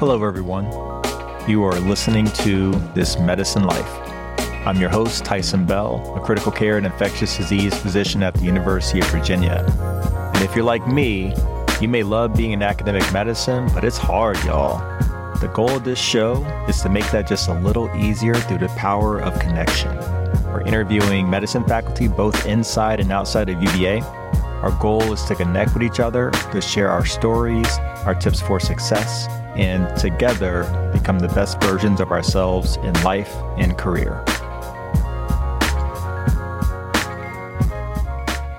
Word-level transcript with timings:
Hello, 0.00 0.24
everyone. 0.24 0.64
You 1.46 1.62
are 1.62 1.78
listening 1.78 2.24
to 2.28 2.70
This 2.94 3.18
Medicine 3.18 3.64
Life. 3.64 3.86
I'm 4.66 4.80
your 4.80 4.88
host, 4.88 5.26
Tyson 5.26 5.66
Bell, 5.66 6.14
a 6.16 6.20
critical 6.20 6.50
care 6.50 6.78
and 6.78 6.86
infectious 6.86 7.36
disease 7.36 7.78
physician 7.78 8.22
at 8.22 8.32
the 8.32 8.40
University 8.40 9.00
of 9.00 9.06
Virginia. 9.08 9.62
And 10.34 10.42
if 10.42 10.56
you're 10.56 10.64
like 10.64 10.88
me, 10.88 11.34
you 11.82 11.88
may 11.88 12.02
love 12.02 12.34
being 12.34 12.52
in 12.52 12.62
academic 12.62 13.12
medicine, 13.12 13.68
but 13.74 13.84
it's 13.84 13.98
hard, 13.98 14.42
y'all. 14.44 14.78
The 15.38 15.48
goal 15.48 15.68
of 15.68 15.84
this 15.84 15.98
show 15.98 16.46
is 16.66 16.80
to 16.80 16.88
make 16.88 17.10
that 17.10 17.28
just 17.28 17.48
a 17.48 17.60
little 17.60 17.94
easier 17.94 18.36
through 18.36 18.60
the 18.60 18.68
power 18.68 19.20
of 19.20 19.38
connection. 19.38 19.94
We're 20.46 20.62
interviewing 20.62 21.28
medicine 21.28 21.66
faculty 21.66 22.08
both 22.08 22.46
inside 22.46 23.00
and 23.00 23.12
outside 23.12 23.50
of 23.50 23.62
UVA. 23.62 24.00
Our 24.00 24.74
goal 24.80 25.12
is 25.12 25.22
to 25.24 25.34
connect 25.34 25.74
with 25.74 25.82
each 25.82 26.00
other, 26.00 26.30
to 26.52 26.62
share 26.62 26.88
our 26.88 27.04
stories, 27.04 27.68
our 28.06 28.14
tips 28.14 28.40
for 28.40 28.58
success, 28.58 29.28
and 29.56 29.96
together 29.98 30.64
become 30.92 31.18
the 31.18 31.28
best 31.28 31.60
versions 31.60 32.00
of 32.00 32.10
ourselves 32.10 32.76
in 32.78 32.92
life 33.02 33.34
and 33.56 33.76
career. 33.76 34.24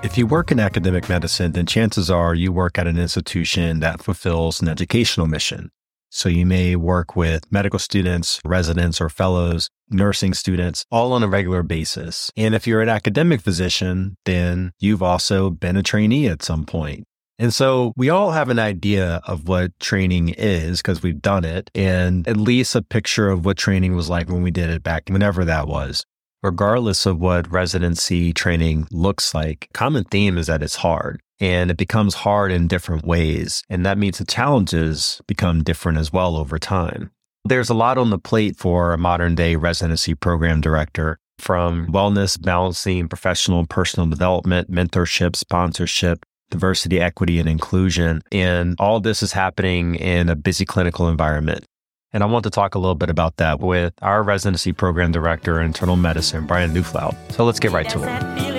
If 0.02 0.18
you 0.18 0.26
work 0.26 0.50
in 0.50 0.58
academic 0.58 1.08
medicine, 1.08 1.52
then 1.52 1.64
chances 1.64 2.10
are 2.10 2.34
you 2.34 2.52
work 2.52 2.78
at 2.78 2.86
an 2.86 2.98
institution 2.98 3.80
that 3.80 4.02
fulfills 4.02 4.60
an 4.60 4.68
educational 4.68 5.26
mission. 5.26 5.70
So 6.10 6.28
you 6.28 6.44
may 6.44 6.76
work 6.76 7.16
with 7.16 7.50
medical 7.50 7.78
students, 7.78 8.38
residents, 8.44 9.00
or 9.00 9.08
fellows, 9.08 9.70
nursing 9.88 10.34
students, 10.34 10.84
all 10.90 11.14
on 11.14 11.22
a 11.22 11.28
regular 11.28 11.62
basis. 11.62 12.30
And 12.36 12.54
if 12.54 12.66
you're 12.66 12.82
an 12.82 12.90
academic 12.90 13.40
physician, 13.40 14.18
then 14.26 14.72
you've 14.78 15.02
also 15.02 15.48
been 15.48 15.76
a 15.76 15.82
trainee 15.82 16.28
at 16.28 16.42
some 16.42 16.66
point. 16.66 17.04
And 17.38 17.52
so 17.52 17.92
we 17.96 18.10
all 18.10 18.30
have 18.30 18.50
an 18.50 18.58
idea 18.58 19.20
of 19.26 19.48
what 19.48 19.78
training 19.80 20.30
is 20.30 20.80
because 20.80 21.02
we've 21.02 21.20
done 21.20 21.44
it 21.44 21.70
and 21.74 22.26
at 22.28 22.36
least 22.36 22.74
a 22.74 22.82
picture 22.82 23.30
of 23.30 23.44
what 23.44 23.56
training 23.56 23.96
was 23.96 24.08
like 24.08 24.28
when 24.28 24.42
we 24.42 24.50
did 24.50 24.70
it 24.70 24.82
back 24.82 25.08
whenever 25.08 25.44
that 25.44 25.66
was. 25.66 26.04
Regardless 26.42 27.06
of 27.06 27.20
what 27.20 27.50
residency 27.50 28.32
training 28.32 28.86
looks 28.90 29.34
like, 29.34 29.68
common 29.72 30.04
theme 30.04 30.36
is 30.36 30.48
that 30.48 30.62
it's 30.62 30.76
hard 30.76 31.20
and 31.40 31.70
it 31.70 31.76
becomes 31.76 32.14
hard 32.14 32.52
in 32.52 32.68
different 32.68 33.04
ways. 33.04 33.62
And 33.70 33.86
that 33.86 33.98
means 33.98 34.18
the 34.18 34.24
challenges 34.24 35.20
become 35.26 35.62
different 35.62 35.98
as 35.98 36.12
well 36.12 36.36
over 36.36 36.58
time. 36.58 37.10
There's 37.44 37.70
a 37.70 37.74
lot 37.74 37.98
on 37.98 38.10
the 38.10 38.18
plate 38.18 38.56
for 38.56 38.92
a 38.92 38.98
modern 38.98 39.34
day 39.34 39.56
residency 39.56 40.14
program 40.14 40.60
director 40.60 41.18
from 41.38 41.88
wellness, 41.88 42.40
balancing 42.40 43.08
professional 43.08 43.58
and 43.58 43.68
personal 43.68 44.08
development, 44.08 44.70
mentorship, 44.70 45.34
sponsorship, 45.34 46.24
diversity, 46.52 47.00
equity, 47.00 47.40
and 47.40 47.48
inclusion. 47.48 48.22
And 48.30 48.76
all 48.78 49.00
this 49.00 49.22
is 49.24 49.32
happening 49.32 49.96
in 49.96 50.28
a 50.28 50.36
busy 50.36 50.64
clinical 50.64 51.08
environment. 51.08 51.64
And 52.12 52.22
I 52.22 52.26
want 52.26 52.44
to 52.44 52.50
talk 52.50 52.74
a 52.74 52.78
little 52.78 52.94
bit 52.94 53.10
about 53.10 53.38
that 53.38 53.58
with 53.58 53.94
our 54.02 54.22
residency 54.22 54.72
program 54.72 55.10
director 55.10 55.58
in 55.58 55.66
internal 55.66 55.96
medicine, 55.96 56.46
Brian 56.46 56.72
Uthlaut. 56.74 57.16
So 57.32 57.44
let's 57.44 57.58
get 57.58 57.72
right 57.72 57.88
to 57.88 58.02
it. 58.02 58.52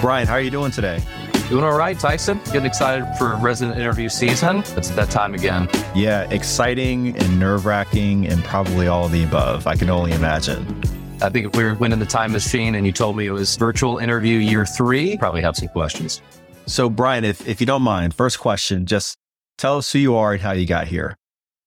Brian, 0.00 0.26
how 0.26 0.34
are 0.34 0.40
you 0.40 0.50
doing 0.50 0.70
today? 0.70 1.00
Doing 1.48 1.64
all 1.64 1.76
right, 1.76 1.98
Tyson. 1.98 2.40
Getting 2.46 2.66
excited 2.66 3.06
for 3.18 3.36
resident 3.36 3.78
interview 3.78 4.08
season. 4.08 4.58
It's 4.76 4.90
that 4.90 5.10
time 5.10 5.34
again. 5.34 5.68
Yeah, 5.94 6.22
exciting 6.30 7.16
and 7.16 7.38
nerve 7.38 7.66
wracking 7.66 8.26
and 8.26 8.42
probably 8.44 8.86
all 8.86 9.06
of 9.06 9.12
the 9.12 9.24
above. 9.24 9.66
I 9.66 9.76
can 9.76 9.90
only 9.90 10.12
imagine. 10.12 10.82
I 11.20 11.28
think 11.28 11.46
if 11.46 11.56
we 11.56 11.64
were 11.64 11.74
winning 11.74 11.98
the 11.98 12.06
time 12.06 12.32
machine 12.32 12.74
and 12.74 12.86
you 12.86 12.92
told 12.92 13.16
me 13.16 13.26
it 13.26 13.30
was 13.30 13.56
virtual 13.56 13.98
interview 13.98 14.38
year 14.38 14.64
three, 14.64 15.16
probably 15.18 15.42
have 15.42 15.56
some 15.56 15.68
questions. 15.68 16.22
So, 16.66 16.88
Brian, 16.88 17.24
if, 17.24 17.46
if 17.46 17.60
you 17.60 17.66
don't 17.66 17.82
mind, 17.82 18.14
first 18.14 18.38
question, 18.38 18.86
just 18.86 19.16
tell 19.58 19.78
us 19.78 19.92
who 19.92 19.98
you 19.98 20.16
are 20.16 20.32
and 20.32 20.42
how 20.42 20.52
you 20.52 20.66
got 20.66 20.86
here. 20.86 21.16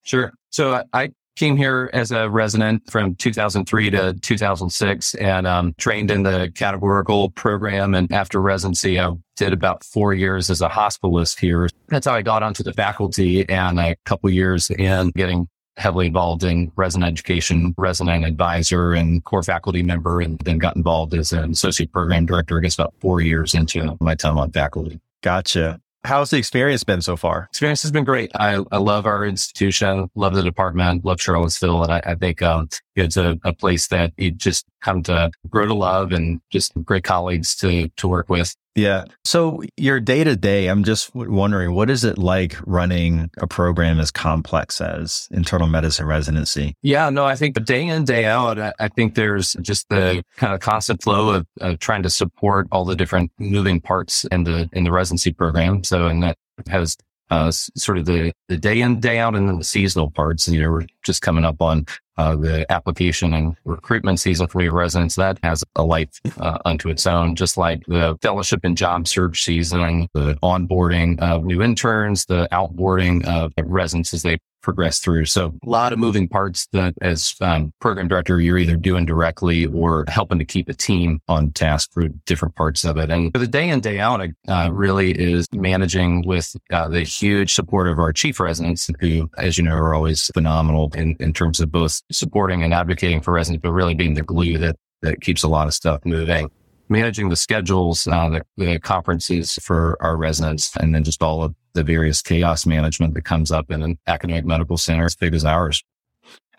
Sure. 0.03 0.33
So 0.51 0.83
I 0.93 1.09
came 1.35 1.57
here 1.57 1.89
as 1.93 2.11
a 2.11 2.29
resident 2.29 2.89
from 2.89 3.15
2003 3.15 3.89
to 3.89 4.13
2006 4.13 5.15
and 5.15 5.45
um, 5.47 5.73
trained 5.77 6.11
in 6.11 6.23
the 6.23 6.51
categorical 6.55 7.29
program. 7.31 7.93
And 7.93 8.11
after 8.11 8.41
residency, 8.41 8.99
I 8.99 9.11
did 9.35 9.51
about 9.51 9.83
four 9.83 10.13
years 10.13 10.49
as 10.49 10.61
a 10.61 10.69
hospitalist 10.69 11.39
here. 11.39 11.67
That's 11.87 12.07
how 12.07 12.13
I 12.13 12.21
got 12.21 12.43
onto 12.43 12.63
the 12.63 12.73
faculty 12.73 13.47
and 13.49 13.79
a 13.79 13.95
couple 14.05 14.29
years 14.29 14.69
in 14.69 15.09
getting 15.09 15.49
heavily 15.77 16.07
involved 16.07 16.43
in 16.43 16.71
resident 16.75 17.11
education, 17.11 17.73
resident 17.77 18.25
advisor 18.25 18.93
and 18.93 19.23
core 19.23 19.43
faculty 19.43 19.83
member, 19.83 20.21
and 20.21 20.39
then 20.39 20.57
got 20.57 20.75
involved 20.75 21.13
as 21.13 21.31
an 21.33 21.51
associate 21.51 21.91
program 21.91 22.25
director, 22.25 22.57
I 22.57 22.61
guess 22.61 22.75
about 22.75 22.93
four 22.99 23.21
years 23.21 23.53
into 23.53 23.97
my 23.99 24.15
time 24.15 24.37
on 24.37 24.51
faculty. 24.51 24.99
Gotcha. 25.21 25.81
How's 26.05 26.29
the 26.29 26.37
experience 26.37 26.83
been 26.83 27.01
so 27.01 27.17
far? 27.17 27.47
Experience 27.49 27.81
has 27.81 27.91
been 27.91 28.03
great. 28.03 28.29
I, 28.35 28.63
I 28.71 28.77
love 28.77 29.07
our 29.07 29.25
institution, 29.25 30.07
love 30.13 30.35
the 30.35 30.43
department, 30.43 31.03
love 31.03 31.19
Charlottesville. 31.19 31.81
And 31.81 31.91
I, 31.91 32.01
I 32.05 32.15
think 32.15 32.43
um, 32.43 32.69
it's 32.95 33.17
a, 33.17 33.39
a, 33.43 33.51
place 33.53 33.87
that 33.87 34.13
you 34.15 34.29
just 34.29 34.67
come 34.81 35.01
to 35.03 35.31
grow 35.49 35.65
to 35.65 35.73
love 35.73 36.11
and 36.11 36.41
just 36.51 36.73
great 36.83 37.03
colleagues 37.03 37.55
to, 37.55 37.89
to 37.89 38.07
work 38.07 38.29
with. 38.29 38.55
Yeah. 38.75 39.05
So 39.23 39.63
your 39.77 40.01
day 40.01 40.25
to 40.25 40.35
day, 40.35 40.67
I'm 40.67 40.83
just 40.83 41.15
wondering, 41.15 41.73
what 41.73 41.89
is 41.89 42.03
it 42.03 42.17
like 42.17 42.57
running 42.65 43.29
a 43.37 43.47
program 43.47 43.99
as 44.01 44.11
complex 44.11 44.81
as 44.81 45.29
internal 45.31 45.67
medicine 45.67 46.05
residency? 46.05 46.75
Yeah, 46.81 47.09
no, 47.09 47.25
I 47.25 47.35
think 47.35 47.63
day 47.63 47.87
in, 47.87 48.03
day 48.03 48.25
out, 48.25 48.59
I, 48.59 48.73
I 48.77 48.89
think 48.89 49.15
there's 49.15 49.53
just 49.61 49.87
the 49.89 50.23
kind 50.35 50.53
of 50.53 50.59
constant 50.59 51.01
flow 51.01 51.29
of, 51.29 51.47
of, 51.61 51.79
trying 51.79 52.03
to 52.03 52.09
support 52.09 52.67
all 52.71 52.83
the 52.83 52.95
different 52.95 53.31
moving 53.39 53.79
parts 53.79 54.25
in 54.25 54.43
the, 54.43 54.69
in 54.73 54.83
the 54.83 54.91
residency 54.91 55.31
program. 55.31 55.83
So, 55.85 56.07
and 56.07 56.21
that 56.23 56.37
has 56.67 56.97
uh, 57.29 57.51
sort 57.51 57.97
of 57.97 58.05
the, 58.05 58.31
the 58.47 58.57
day 58.57 58.81
in, 58.81 58.99
day 58.99 59.19
out, 59.19 59.35
and 59.35 59.47
then 59.47 59.57
the 59.57 59.63
seasonal 59.63 60.11
parts. 60.11 60.47
You 60.47 60.61
know, 60.61 60.71
we're 60.71 60.87
just 61.03 61.21
coming 61.21 61.45
up 61.45 61.61
on 61.61 61.85
uh, 62.17 62.35
the 62.35 62.71
application 62.71 63.33
and 63.33 63.55
recruitment 63.65 64.19
season 64.19 64.47
for 64.47 64.61
your 64.61 64.73
residents. 64.73 65.15
That 65.15 65.39
has 65.43 65.63
a 65.75 65.83
life 65.83 66.21
uh, 66.39 66.59
unto 66.65 66.89
its 66.89 67.05
own, 67.05 67.35
just 67.35 67.57
like 67.57 67.83
the 67.87 68.17
fellowship 68.21 68.61
and 68.63 68.77
job 68.77 69.07
search 69.07 69.43
season, 69.43 70.07
the 70.13 70.35
onboarding 70.43 71.19
of 71.19 71.43
new 71.43 71.61
interns, 71.61 72.25
the 72.25 72.47
outboarding 72.51 73.25
of 73.25 73.53
residents 73.57 74.13
as 74.13 74.21
they 74.23 74.37
progress 74.65 74.99
through. 74.99 75.25
So 75.25 75.53
a 75.65 75.69
lot 75.69 75.93
of 75.93 75.99
moving 75.99 76.27
parts 76.27 76.67
that 76.73 76.95
as 77.01 77.35
um, 77.39 77.71
program 77.79 78.07
director, 78.07 78.41
you're 78.41 78.57
either 78.57 78.75
doing 78.75 79.05
directly 79.05 79.67
or 79.67 80.03
helping 80.07 80.39
to 80.39 80.45
keep 80.45 80.67
a 80.67 80.73
team 80.73 81.21
on 81.27 81.51
task 81.51 81.93
for 81.93 82.09
different 82.25 82.55
parts 82.55 82.83
of 82.83 82.97
it. 82.97 83.09
And 83.09 83.31
the 83.31 83.47
day 83.47 83.69
in, 83.69 83.79
day 83.79 83.99
out 83.99 84.21
uh, 84.47 84.69
really 84.73 85.11
is 85.11 85.47
managing 85.53 86.25
with 86.25 86.55
uh, 86.71 86.89
the 86.89 87.03
huge 87.03 87.53
support 87.53 87.87
of 87.87 87.99
our 87.99 88.11
chief 88.11 88.39
residents 88.39 88.89
who, 88.99 89.29
as 89.37 89.57
you 89.57 89.63
know, 89.63 89.75
are 89.75 89.93
always 89.93 90.31
phenomenal 90.33 90.91
in, 90.95 91.15
in 91.19 91.31
terms 91.31 91.59
of 91.59 91.71
both 91.71 92.01
supporting 92.11 92.63
and 92.63 92.73
advocating 92.73 93.21
for 93.21 93.31
residents, 93.31 93.61
but 93.61 93.71
really 93.71 93.93
being 93.93 94.15
the 94.15 94.23
glue 94.23 94.57
that, 94.57 94.75
that 95.03 95.21
keeps 95.21 95.43
a 95.43 95.47
lot 95.47 95.67
of 95.67 95.73
stuff 95.73 96.01
moving 96.05 96.49
managing 96.89 97.29
the 97.29 97.35
schedules, 97.35 98.07
uh, 98.07 98.29
the, 98.29 98.45
the, 98.57 98.79
conferences 98.79 99.53
for 99.61 99.97
our 100.01 100.17
residents, 100.17 100.75
and 100.77 100.93
then 100.93 101.03
just 101.03 101.21
all 101.21 101.43
of 101.43 101.55
the 101.73 101.83
various 101.83 102.21
chaos 102.21 102.65
management 102.65 103.13
that 103.13 103.23
comes 103.23 103.51
up 103.51 103.71
in 103.71 103.81
an 103.81 103.97
academic 104.07 104.45
medical 104.45 104.77
center 104.77 105.05
as 105.05 105.15
big 105.15 105.33
as 105.33 105.45
ours. 105.45 105.83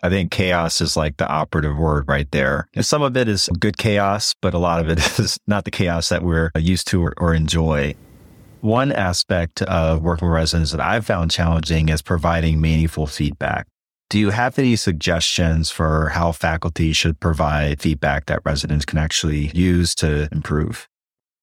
I 0.03 0.09
think 0.09 0.31
chaos 0.31 0.79
is 0.79 0.95
like 0.95 1.17
the 1.17 1.27
operative 1.27 1.77
word 1.77 2.07
right 2.07 2.29
there. 2.31 2.69
And 2.75 2.85
some 2.85 3.01
of 3.01 3.17
it 3.17 3.27
is 3.27 3.49
good 3.59 3.77
chaos, 3.77 4.35
but 4.41 4.53
a 4.53 4.59
lot 4.59 4.79
of 4.79 4.89
it 4.89 4.99
is 5.19 5.39
not 5.47 5.65
the 5.65 5.71
chaos 5.71 6.09
that 6.09 6.23
we're 6.23 6.51
used 6.55 6.87
to 6.89 7.03
or, 7.03 7.13
or 7.17 7.33
enjoy. 7.33 7.95
One 8.61 8.91
aspect 8.91 9.61
of 9.63 10.01
working 10.01 10.27
with 10.27 10.35
residents 10.35 10.71
that 10.71 10.81
I've 10.81 11.05
found 11.05 11.31
challenging 11.31 11.89
is 11.89 12.01
providing 12.01 12.59
meaningful 12.59 13.07
feedback. 13.07 13.67
Do 14.09 14.19
you 14.19 14.29
have 14.29 14.57
any 14.57 14.75
suggestions 14.77 15.69
for 15.69 16.09
how 16.09 16.31
faculty 16.31 16.93
should 16.93 17.19
provide 17.19 17.81
feedback 17.81 18.27
that 18.27 18.39
residents 18.45 18.85
can 18.85 18.97
actually 18.97 19.51
use 19.53 19.93
to 19.95 20.29
improve? 20.31 20.87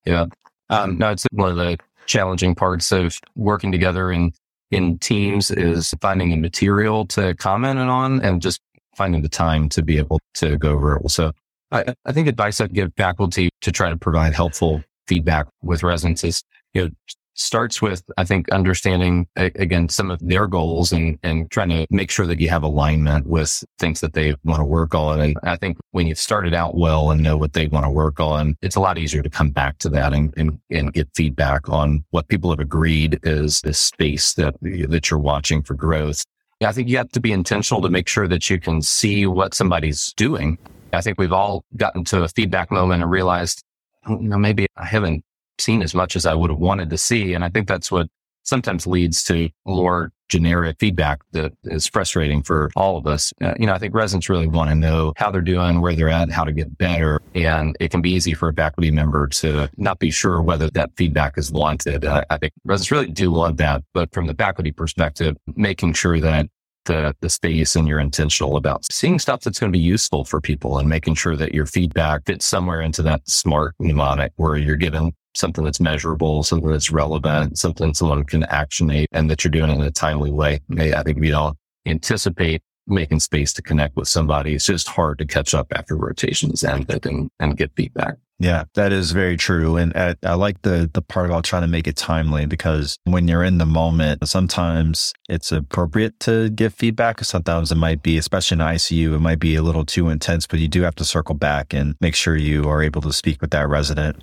Yeah. 0.07 0.27
Um, 0.71 0.97
no, 0.97 1.11
it's 1.11 1.27
one 1.31 1.51
of 1.51 1.57
the 1.57 1.77
challenging 2.07 2.55
parts 2.55 2.91
of 2.91 3.19
working 3.35 3.71
together 3.71 4.11
in, 4.11 4.33
in 4.71 4.99
teams 4.99 5.51
is 5.51 5.95
finding 6.01 6.31
the 6.31 6.37
material 6.37 7.07
to 7.09 7.35
comment 7.35 7.79
on 7.79 8.21
and 8.23 8.41
just 8.41 8.61
finding 8.97 9.23
the 9.23 9.29
time 9.29 9.69
to 9.69 9.83
be 9.83 9.99
able 9.99 10.21
to 10.35 10.57
go 10.57 10.71
over 10.71 10.97
it. 10.97 11.11
So 11.11 11.33
I, 11.71 11.95
I 12.07 12.13
think 12.13 12.29
advice 12.29 12.61
I'd 12.61 12.73
give 12.73 12.93
faculty 12.97 13.51
to 13.61 13.73
try 13.73 13.91
to 13.91 13.97
provide 13.97 14.33
helpful 14.33 14.83
feedback 15.07 15.47
with 15.63 15.83
residents 15.83 16.25
is, 16.25 16.43
you 16.73 16.85
know, 16.85 16.91
starts 17.35 17.83
with, 17.83 18.03
I 18.17 18.25
think, 18.25 18.49
understanding 18.51 19.27
again 19.37 19.89
some 19.89 20.11
of 20.11 20.19
their 20.21 20.47
goals 20.47 20.93
and 20.93 21.19
and 21.23 21.51
trying 21.51 21.69
to 21.71 21.87
make 21.91 22.11
sure 22.11 22.27
that 22.27 22.41
you 22.41 22.49
have 22.49 22.63
alignment 22.63 23.27
with 23.27 23.65
things 23.79 24.01
that 24.01 24.15
they 24.15 24.35
want 24.45 24.61
to 24.61 24.65
work 24.65 24.95
on. 24.95 25.21
And 25.21 25.37
I 25.43 25.57
think 25.57 25.79
when 25.91 26.07
you've 26.07 26.19
started 26.19 26.55
out 26.55 26.77
well 26.77 27.11
and 27.11 27.23
know 27.23 27.37
what 27.37 27.53
they 27.53 27.67
want 27.67 27.85
to 27.85 27.91
work 27.91 28.21
on, 28.21 28.57
it's 28.63 28.77
a 28.77 28.81
lot 28.81 28.99
easier 28.99 29.23
to 29.23 29.31
come 29.31 29.51
back 29.51 29.79
to 29.79 29.89
that 29.91 30.13
and 30.13 30.33
and, 30.37 30.59
and 30.71 30.93
get 30.93 31.09
feedback 31.15 31.69
on 31.69 32.05
what 32.11 32.29
people 32.29 32.51
have 32.51 32.61
agreed 32.61 33.19
is 33.23 33.61
this 33.63 33.79
space 33.79 34.35
that 34.35 34.55
that 34.61 35.11
you're 35.11 35.21
watching 35.21 35.63
for 35.63 35.75
growth. 35.75 36.25
I 36.63 36.73
think 36.73 36.89
you 36.89 36.97
have 36.97 37.11
to 37.11 37.21
be 37.21 37.33
intentional 37.33 37.83
to 37.83 37.91
make 37.91 38.09
sure 38.09 38.29
that 38.29 38.49
you 38.49 38.59
can 38.59 38.81
see 38.81 39.27
what 39.27 39.55
somebody's 39.55 40.13
doing. 40.17 40.57
I 40.93 41.01
think 41.01 41.19
we've 41.19 41.33
all 41.33 41.65
gotten 41.77 42.05
to 42.05 42.23
a 42.23 42.29
feedback 42.29 42.71
moment 42.71 43.03
and 43.03 43.11
realized, 43.11 43.63
oh, 44.07 44.21
you 44.21 44.29
know, 44.29 44.39
maybe 44.39 44.67
I 44.77 44.87
haven't 44.87 45.25
seen 45.59 45.83
as 45.83 45.95
much 45.95 46.17
as 46.17 46.27
I 46.27 46.35
would 46.35 46.51
have 46.51 46.59
wanted 46.59 46.91
to 46.91 46.99
see. 46.99 47.35
And 47.35 47.45
I 47.45 47.49
think 47.49 47.69
that's 47.69 47.91
what 47.91 48.09
sometimes 48.45 48.87
leads 48.87 49.25
to 49.25 49.49
more 49.67 50.13
generic 50.29 50.77
feedback 50.79 51.21
that 51.33 51.53
is 51.65 51.87
frustrating 51.87 52.43
for 52.43 52.71
all 52.77 52.97
of 52.97 53.07
us. 53.07 53.33
Uh, 53.43 53.55
you 53.59 53.67
know, 53.67 53.73
I 53.73 53.79
think 53.79 53.95
residents 53.95 54.29
really 54.29 54.47
want 54.47 54.71
to 54.71 54.75
know 54.75 55.13
how 55.17 55.31
they're 55.31 55.41
doing, 55.41 55.81
where 55.81 55.95
they're 55.95 56.09
at, 56.09 56.31
how 56.31 56.45
to 56.45 56.53
get 56.53 56.77
better. 56.79 57.21
And 57.35 57.77
it 57.81 57.91
can 57.91 58.03
be 58.03 58.13
easy 58.13 58.35
for 58.35 58.49
a 58.49 58.55
faculty 58.55 58.91
member 58.91 59.27
to 59.29 59.71
not 59.77 59.99
be 59.99 60.11
sure 60.11 60.41
whether 60.43 60.71
that 60.71 60.91
feedback 60.97 61.37
is 61.39 61.51
wanted. 61.51 62.05
Uh, 62.05 62.25
I 62.31 62.39
think 62.39 62.53
residents 62.65 62.91
really 62.91 63.11
do 63.11 63.31
want 63.31 63.59
that. 63.59 63.83
But 63.93 64.13
from 64.13 64.27
the 64.27 64.35
faculty 64.35 64.73
perspective, 64.73 65.37
making 65.57 65.95
sure 65.95 66.21
that 66.21 66.47
the, 66.85 67.15
the 67.21 67.31
space 67.31 67.77
and 67.77 67.89
you're 67.89 67.99
intentional 67.99 68.57
about 68.57 68.85
seeing 68.93 69.19
stuff 69.19 69.41
that's 69.41 69.59
going 69.59 69.73
to 69.73 69.79
be 69.79 69.83
useful 69.83 70.25
for 70.25 70.41
people 70.41 70.79
and 70.79 70.89
making 70.89 71.15
sure 71.15 71.35
that 71.35 71.55
your 71.55 71.65
feedback 71.65 72.27
fits 72.27 72.45
somewhere 72.45 72.83
into 72.83 73.03
that 73.03 73.27
smart 73.27 73.75
mnemonic 73.79 74.33
where 74.37 74.57
you're 74.57 74.77
given 74.77 75.13
something 75.37 75.65
that's 75.65 75.81
measurable, 75.81 76.43
something 76.43 76.71
that's 76.71 76.91
relevant, 76.91 77.59
something 77.59 77.95
someone 77.95 78.25
can 78.25 78.45
actionate 78.45 79.09
and 79.13 79.31
that 79.31 79.45
you're 79.45 79.51
doing 79.51 79.71
it 79.71 79.75
in 79.75 79.81
a 79.83 79.91
timely 79.91 80.31
way. 80.31 80.61
Hmm. 80.69 80.81
I 80.81 81.03
think 81.03 81.19
we 81.19 81.31
don't 81.31 81.57
anticipate 81.87 82.63
making 82.87 83.21
space 83.21 83.53
to 83.55 83.63
connect 83.63 83.97
with 83.97 84.09
somebody. 84.09 84.55
It's 84.55 84.67
just 84.67 84.89
hard 84.89 85.19
to 85.19 85.27
catch 85.27 85.55
up 85.55 85.73
after 85.75 85.97
rotations 85.97 86.63
and, 86.63 86.89
and, 86.91 87.31
and 87.41 87.57
get 87.57 87.73
feedback. 87.77 88.17
Yeah, 88.41 88.65
that 88.75 88.93
is 88.93 89.13
very 89.13 89.37
true. 89.37 89.77
And 89.77 89.97
I, 89.97 90.17
I, 90.25 90.35
like 90.35 90.63
the 90.63 90.91
the 90.93 91.01
part 91.01 91.27
about 91.27 91.45
trying 91.45 91.63
to 91.63 91.69
make 91.69 91.87
it 91.87 91.97
timely 91.97 92.47
because 92.47 92.99
when 93.05 93.29
you're 93.29 93.45
in 93.45 93.59
the 93.59 93.67
moment, 93.67 94.29
sometimes 94.29 95.15
it's 95.29 95.53
appropriate 95.53 96.19
to 96.21 96.51
give 96.51 96.75
feedback. 96.75 97.23
Sometimes 97.25 97.71
it 97.71 97.77
might 97.77 98.03
be, 98.03 98.19
especially 98.19 98.57
in 98.57 98.61
ICU, 98.61 99.15
it 99.15 99.21
might 99.21 99.39
be 99.39 99.55
a 99.55 99.63
little 99.63 99.87
too 99.87 100.09
intense, 100.09 100.49
but 100.49 100.59
you 100.59 100.67
do 100.67 100.83
have 100.83 100.97
to 100.97 101.05
circle 101.05 101.37
back 101.37 101.73
and 101.73 101.95
make 102.01 102.17
sure 102.17 102.37
you 102.37 102.69
are 102.69 102.83
able 102.83 103.01
to 103.03 103.13
speak 103.13 103.41
with 103.41 103.53
that 103.53 103.69
resident. 103.69 104.21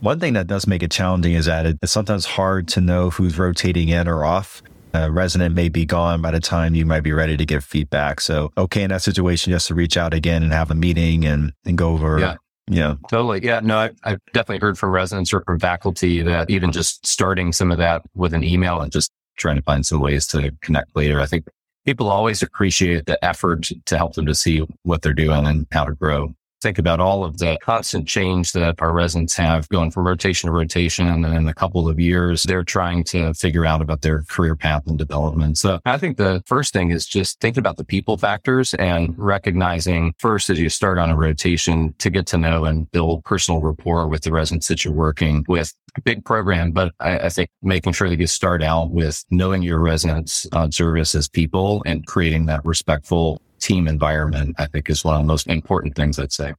One 0.00 0.18
thing 0.18 0.32
that 0.32 0.46
does 0.46 0.66
make 0.66 0.82
it 0.82 0.90
challenging 0.90 1.34
is 1.34 1.44
that 1.44 1.66
it's 1.66 1.92
sometimes 1.92 2.24
hard 2.24 2.68
to 2.68 2.80
know 2.80 3.10
who's 3.10 3.38
rotating 3.38 3.90
in 3.90 4.08
or 4.08 4.24
off. 4.24 4.62
A 4.94 5.10
resident 5.10 5.54
may 5.54 5.68
be 5.68 5.84
gone 5.84 6.22
by 6.22 6.30
the 6.30 6.40
time 6.40 6.74
you 6.74 6.86
might 6.86 7.02
be 7.02 7.12
ready 7.12 7.36
to 7.36 7.44
give 7.44 7.62
feedback. 7.62 8.20
So, 8.20 8.50
okay, 8.56 8.82
in 8.82 8.90
that 8.90 9.02
situation, 9.02 9.52
just 9.52 9.68
to 9.68 9.74
reach 9.74 9.98
out 9.98 10.14
again 10.14 10.42
and 10.42 10.52
have 10.52 10.70
a 10.70 10.74
meeting 10.74 11.26
and, 11.26 11.52
and 11.66 11.76
go 11.76 11.90
over. 11.90 12.18
Yeah. 12.18 12.36
Yeah, 12.72 12.94
totally. 13.08 13.44
Yeah, 13.44 13.58
no, 13.64 13.78
I, 13.78 13.90
I've 14.04 14.20
definitely 14.32 14.60
heard 14.60 14.78
from 14.78 14.90
residents 14.90 15.32
or 15.32 15.42
from 15.44 15.58
faculty 15.58 16.22
that 16.22 16.48
even 16.50 16.70
just 16.70 17.04
starting 17.04 17.52
some 17.52 17.72
of 17.72 17.78
that 17.78 18.02
with 18.14 18.32
an 18.32 18.44
email 18.44 18.80
and 18.80 18.92
just 18.92 19.10
trying 19.38 19.56
to 19.56 19.62
find 19.62 19.84
some 19.84 19.98
ways 19.98 20.28
to 20.28 20.52
connect 20.60 20.94
later. 20.94 21.20
I 21.20 21.26
think 21.26 21.46
people 21.84 22.08
always 22.08 22.44
appreciate 22.44 23.06
the 23.06 23.22
effort 23.24 23.70
to 23.86 23.96
help 23.96 24.14
them 24.14 24.26
to 24.26 24.36
see 24.36 24.64
what 24.84 25.02
they're 25.02 25.12
doing 25.12 25.46
and 25.46 25.66
how 25.72 25.84
to 25.84 25.94
grow 25.94 26.32
think 26.60 26.78
about 26.78 27.00
all 27.00 27.24
of 27.24 27.38
the 27.38 27.58
constant 27.62 28.06
change 28.06 28.52
that 28.52 28.80
our 28.80 28.92
residents 28.92 29.36
have 29.36 29.68
going 29.68 29.90
from 29.90 30.06
rotation 30.06 30.48
to 30.48 30.52
rotation. 30.52 31.08
And 31.08 31.24
in 31.24 31.48
a 31.48 31.54
couple 31.54 31.88
of 31.88 31.98
years, 31.98 32.42
they're 32.42 32.64
trying 32.64 33.04
to 33.04 33.34
figure 33.34 33.64
out 33.64 33.80
about 33.80 34.02
their 34.02 34.22
career 34.22 34.56
path 34.56 34.86
and 34.86 34.98
development. 34.98 35.58
So 35.58 35.80
I 35.84 35.98
think 35.98 36.16
the 36.16 36.42
first 36.46 36.72
thing 36.72 36.90
is 36.90 37.06
just 37.06 37.40
thinking 37.40 37.60
about 37.60 37.76
the 37.76 37.84
people 37.84 38.16
factors 38.16 38.74
and 38.74 39.14
recognizing 39.18 40.14
first 40.18 40.50
as 40.50 40.58
you 40.58 40.68
start 40.68 40.98
on 40.98 41.10
a 41.10 41.16
rotation 41.16 41.94
to 41.98 42.10
get 42.10 42.26
to 42.28 42.38
know 42.38 42.64
and 42.64 42.90
build 42.90 43.24
personal 43.24 43.60
rapport 43.60 44.08
with 44.08 44.22
the 44.22 44.32
residents 44.32 44.68
that 44.68 44.84
you're 44.84 44.94
working 44.94 45.44
with. 45.48 45.72
Big 46.04 46.24
program, 46.24 46.70
but 46.70 46.92
I, 47.00 47.18
I 47.18 47.28
think 47.30 47.50
making 47.62 47.94
sure 47.94 48.08
that 48.08 48.20
you 48.20 48.28
start 48.28 48.62
out 48.62 48.90
with 48.92 49.24
knowing 49.30 49.62
your 49.62 49.80
residents 49.80 50.46
on 50.52 50.70
service 50.70 51.16
as 51.16 51.28
people 51.28 51.82
and 51.84 52.06
creating 52.06 52.46
that 52.46 52.64
respectful 52.64 53.42
team 53.60 53.86
environment, 53.86 54.56
I 54.58 54.66
think 54.66 54.90
is 54.90 55.04
one 55.04 55.16
of 55.16 55.22
the 55.22 55.26
most 55.26 55.46
important 55.46 55.96
things 55.96 56.18
I'd 56.18 56.32
say. 56.32 56.54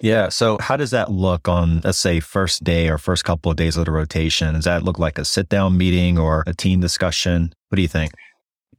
Yeah. 0.00 0.28
So 0.28 0.58
how 0.60 0.76
does 0.76 0.92
that 0.92 1.10
look 1.10 1.48
on, 1.48 1.80
let's 1.82 1.98
say, 1.98 2.20
first 2.20 2.62
day 2.62 2.88
or 2.88 2.98
first 2.98 3.24
couple 3.24 3.50
of 3.50 3.56
days 3.56 3.76
of 3.76 3.84
the 3.84 3.90
rotation? 3.90 4.54
Does 4.54 4.64
that 4.64 4.84
look 4.84 4.98
like 4.98 5.18
a 5.18 5.24
sit 5.24 5.48
down 5.48 5.76
meeting 5.76 6.18
or 6.18 6.44
a 6.46 6.54
team 6.54 6.80
discussion? 6.80 7.52
What 7.68 7.76
do 7.76 7.82
you 7.82 7.88
think? 7.88 8.12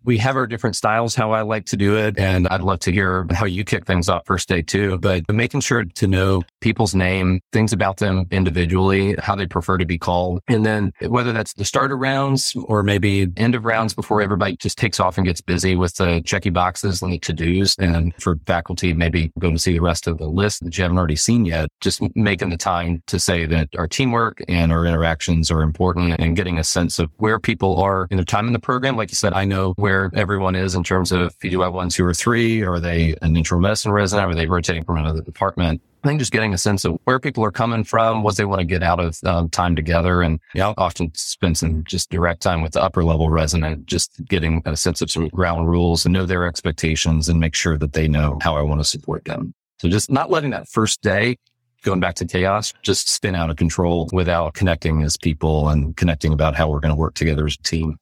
We 0.03 0.17
have 0.17 0.35
our 0.35 0.47
different 0.47 0.75
styles, 0.75 1.15
how 1.15 1.31
I 1.31 1.41
like 1.41 1.65
to 1.67 1.77
do 1.77 1.97
it. 1.97 2.17
And 2.17 2.47
I'd 2.47 2.61
love 2.61 2.79
to 2.81 2.91
hear 2.91 3.27
how 3.31 3.45
you 3.45 3.63
kick 3.63 3.85
things 3.85 4.09
off 4.09 4.25
first 4.25 4.47
day 4.47 4.61
too. 4.61 4.97
But 4.99 5.23
making 5.31 5.61
sure 5.61 5.83
to 5.83 6.07
know 6.07 6.43
people's 6.61 6.95
name, 6.95 7.41
things 7.51 7.73
about 7.73 7.97
them 7.97 8.25
individually, 8.31 9.15
how 9.19 9.35
they 9.35 9.45
prefer 9.45 9.77
to 9.77 9.85
be 9.85 9.97
called. 9.97 10.41
And 10.47 10.65
then 10.65 10.91
whether 11.07 11.33
that's 11.33 11.53
the 11.53 11.65
starter 11.65 11.97
rounds 11.97 12.55
or 12.65 12.83
maybe 12.83 13.27
end 13.37 13.55
of 13.55 13.65
rounds 13.65 13.93
before 13.93 14.21
everybody 14.21 14.55
just 14.57 14.77
takes 14.77 14.99
off 14.99 15.17
and 15.17 15.25
gets 15.25 15.41
busy 15.41 15.75
with 15.75 15.95
the 15.95 16.21
checky 16.21 16.51
boxes 16.51 17.01
and 17.01 17.11
the 17.11 17.19
to 17.19 17.33
dos. 17.33 17.75
And 17.77 18.13
for 18.21 18.37
faculty, 18.45 18.93
maybe 18.93 19.31
go 19.39 19.51
to 19.51 19.59
see 19.59 19.73
the 19.73 19.81
rest 19.81 20.07
of 20.07 20.17
the 20.17 20.27
list 20.27 20.63
that 20.63 20.77
you 20.77 20.83
haven't 20.83 20.97
already 20.97 21.15
seen 21.15 21.45
yet. 21.45 21.69
Just 21.81 22.01
making 22.15 22.49
the 22.49 22.57
time 22.57 23.03
to 23.07 23.19
say 23.19 23.45
that 23.45 23.69
our 23.77 23.87
teamwork 23.87 24.41
and 24.47 24.71
our 24.71 24.85
interactions 24.85 25.51
are 25.51 25.61
important 25.61 26.15
and 26.19 26.35
getting 26.35 26.57
a 26.57 26.63
sense 26.63 26.99
of 26.99 27.09
where 27.17 27.39
people 27.39 27.81
are 27.81 28.07
in 28.09 28.17
their 28.17 28.25
time 28.25 28.47
in 28.47 28.53
the 28.53 28.59
program. 28.59 28.95
Like 28.95 29.11
you 29.11 29.15
said, 29.15 29.33
I 29.33 29.45
know 29.45 29.73
where 29.77 29.88
where 29.89 30.11
everyone 30.13 30.55
is 30.55 30.75
in 30.75 30.83
terms 30.83 31.11
of 31.11 31.21
if 31.21 31.43
you 31.43 31.49
do 31.49 31.61
have 31.61 31.73
one, 31.73 31.89
two, 31.89 32.05
or 32.05 32.13
three? 32.13 32.61
Are 32.61 32.79
they 32.79 33.15
an 33.23 33.35
internal 33.35 33.61
medicine 33.61 33.91
resident? 33.91 34.29
Are 34.29 34.35
they 34.35 34.45
rotating 34.45 34.83
from 34.83 34.97
another 34.97 35.21
department? 35.21 35.81
I 36.03 36.07
think 36.07 36.19
just 36.19 36.31
getting 36.31 36.53
a 36.53 36.59
sense 36.59 36.85
of 36.85 36.99
where 37.05 37.19
people 37.19 37.43
are 37.43 37.51
coming 37.51 37.83
from, 37.83 38.21
what 38.21 38.37
they 38.37 38.45
want 38.45 38.59
to 38.59 38.65
get 38.65 38.83
out 38.83 38.99
of 38.99 39.17
um, 39.25 39.49
time 39.49 39.75
together. 39.75 40.21
And 40.21 40.39
often 40.77 41.11
spend 41.15 41.57
some 41.57 41.83
just 41.85 42.11
direct 42.11 42.41
time 42.41 42.61
with 42.61 42.73
the 42.73 42.83
upper 42.83 43.03
level 43.03 43.29
resident, 43.29 43.87
just 43.87 44.23
getting 44.25 44.61
a 44.65 44.77
sense 44.77 45.01
of 45.01 45.09
some 45.09 45.27
ground 45.29 45.67
rules 45.67 46.05
and 46.05 46.13
know 46.13 46.25
their 46.27 46.45
expectations 46.45 47.27
and 47.27 47.39
make 47.39 47.55
sure 47.55 47.77
that 47.77 47.93
they 47.93 48.07
know 48.07 48.37
how 48.41 48.55
I 48.55 48.61
want 48.61 48.79
to 48.79 48.85
support 48.85 49.25
them. 49.25 49.55
So 49.79 49.89
just 49.89 50.11
not 50.11 50.29
letting 50.29 50.51
that 50.51 50.69
first 50.69 51.01
day 51.01 51.37
going 51.83 51.99
back 51.99 52.15
to 52.15 52.25
chaos, 52.25 52.73
just 52.81 53.09
spin 53.09 53.35
out 53.35 53.49
of 53.49 53.55
control 53.55 54.09
without 54.11 54.53
connecting 54.53 55.01
as 55.01 55.17
people 55.17 55.69
and 55.69 55.95
connecting 55.95 56.33
about 56.33 56.55
how 56.55 56.69
we're 56.69 56.79
going 56.79 56.93
to 56.93 56.99
work 56.99 57.13
together 57.13 57.45
as 57.45 57.55
a 57.59 57.63
team. 57.63 57.97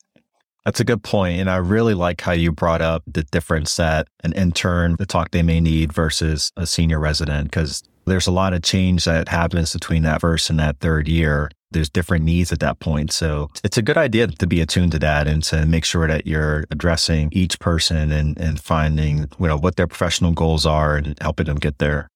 That's 0.67 0.81
a 0.81 0.83
good 0.83 1.01
point. 1.01 1.39
And 1.39 1.49
I 1.49 1.55
really 1.55 1.93
like 1.93 2.19
how 2.19 2.33
you 2.33 2.51
brought 2.51 2.81
up 2.81 3.01
the 3.07 3.23
difference 3.23 3.77
that 3.77 4.09
an 4.25 4.33
intern, 4.33 4.97
the 4.99 5.05
talk 5.05 5.31
they 5.31 5.41
may 5.41 5.61
need 5.61 5.93
versus 5.93 6.51
a 6.57 6.67
senior 6.67 6.99
resident, 6.99 7.45
because 7.45 7.83
there's 8.05 8.27
a 8.27 8.33
lot 8.33 8.51
of 8.51 8.63
change 8.63 9.05
that 9.05 9.29
happens 9.29 9.71
between 9.71 10.03
that 10.03 10.19
first 10.19 10.49
and 10.49 10.59
that 10.59 10.79
third 10.79 11.07
year. 11.07 11.49
There's 11.71 11.89
different 11.89 12.25
needs 12.25 12.51
at 12.51 12.59
that 12.59 12.79
point. 12.79 13.13
So 13.13 13.49
it's 13.63 13.77
a 13.77 13.81
good 13.81 13.95
idea 13.97 14.27
to 14.27 14.45
be 14.45 14.59
attuned 14.59 14.91
to 14.91 14.99
that 14.99 15.25
and 15.25 15.41
to 15.43 15.65
make 15.65 15.85
sure 15.85 16.05
that 16.05 16.27
you're 16.27 16.65
addressing 16.69 17.29
each 17.31 17.61
person 17.61 18.11
and, 18.11 18.37
and 18.37 18.59
finding, 18.59 19.19
you 19.39 19.47
know, 19.47 19.57
what 19.57 19.77
their 19.77 19.87
professional 19.87 20.33
goals 20.33 20.65
are 20.65 20.97
and 20.97 21.17
helping 21.21 21.45
them 21.45 21.59
get 21.59 21.77
there. 21.77 22.09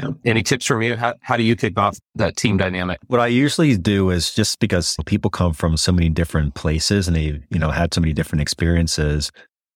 Yeah. 0.00 0.10
Any 0.24 0.42
tips 0.42 0.66
from 0.66 0.82
you? 0.82 0.96
How, 0.96 1.14
how 1.20 1.36
do 1.36 1.42
you 1.42 1.54
kick 1.56 1.78
off 1.78 1.98
that 2.14 2.36
team 2.36 2.56
dynamic? 2.56 2.98
What 3.08 3.20
I 3.20 3.26
usually 3.26 3.76
do 3.76 4.10
is 4.10 4.32
just 4.32 4.58
because 4.58 4.96
people 5.04 5.30
come 5.30 5.52
from 5.52 5.76
so 5.76 5.92
many 5.92 6.08
different 6.08 6.54
places 6.54 7.06
and 7.06 7.16
they, 7.16 7.40
you 7.50 7.58
know, 7.58 7.70
had 7.70 7.92
so 7.92 8.00
many 8.00 8.12
different 8.12 8.40
experiences. 8.40 9.30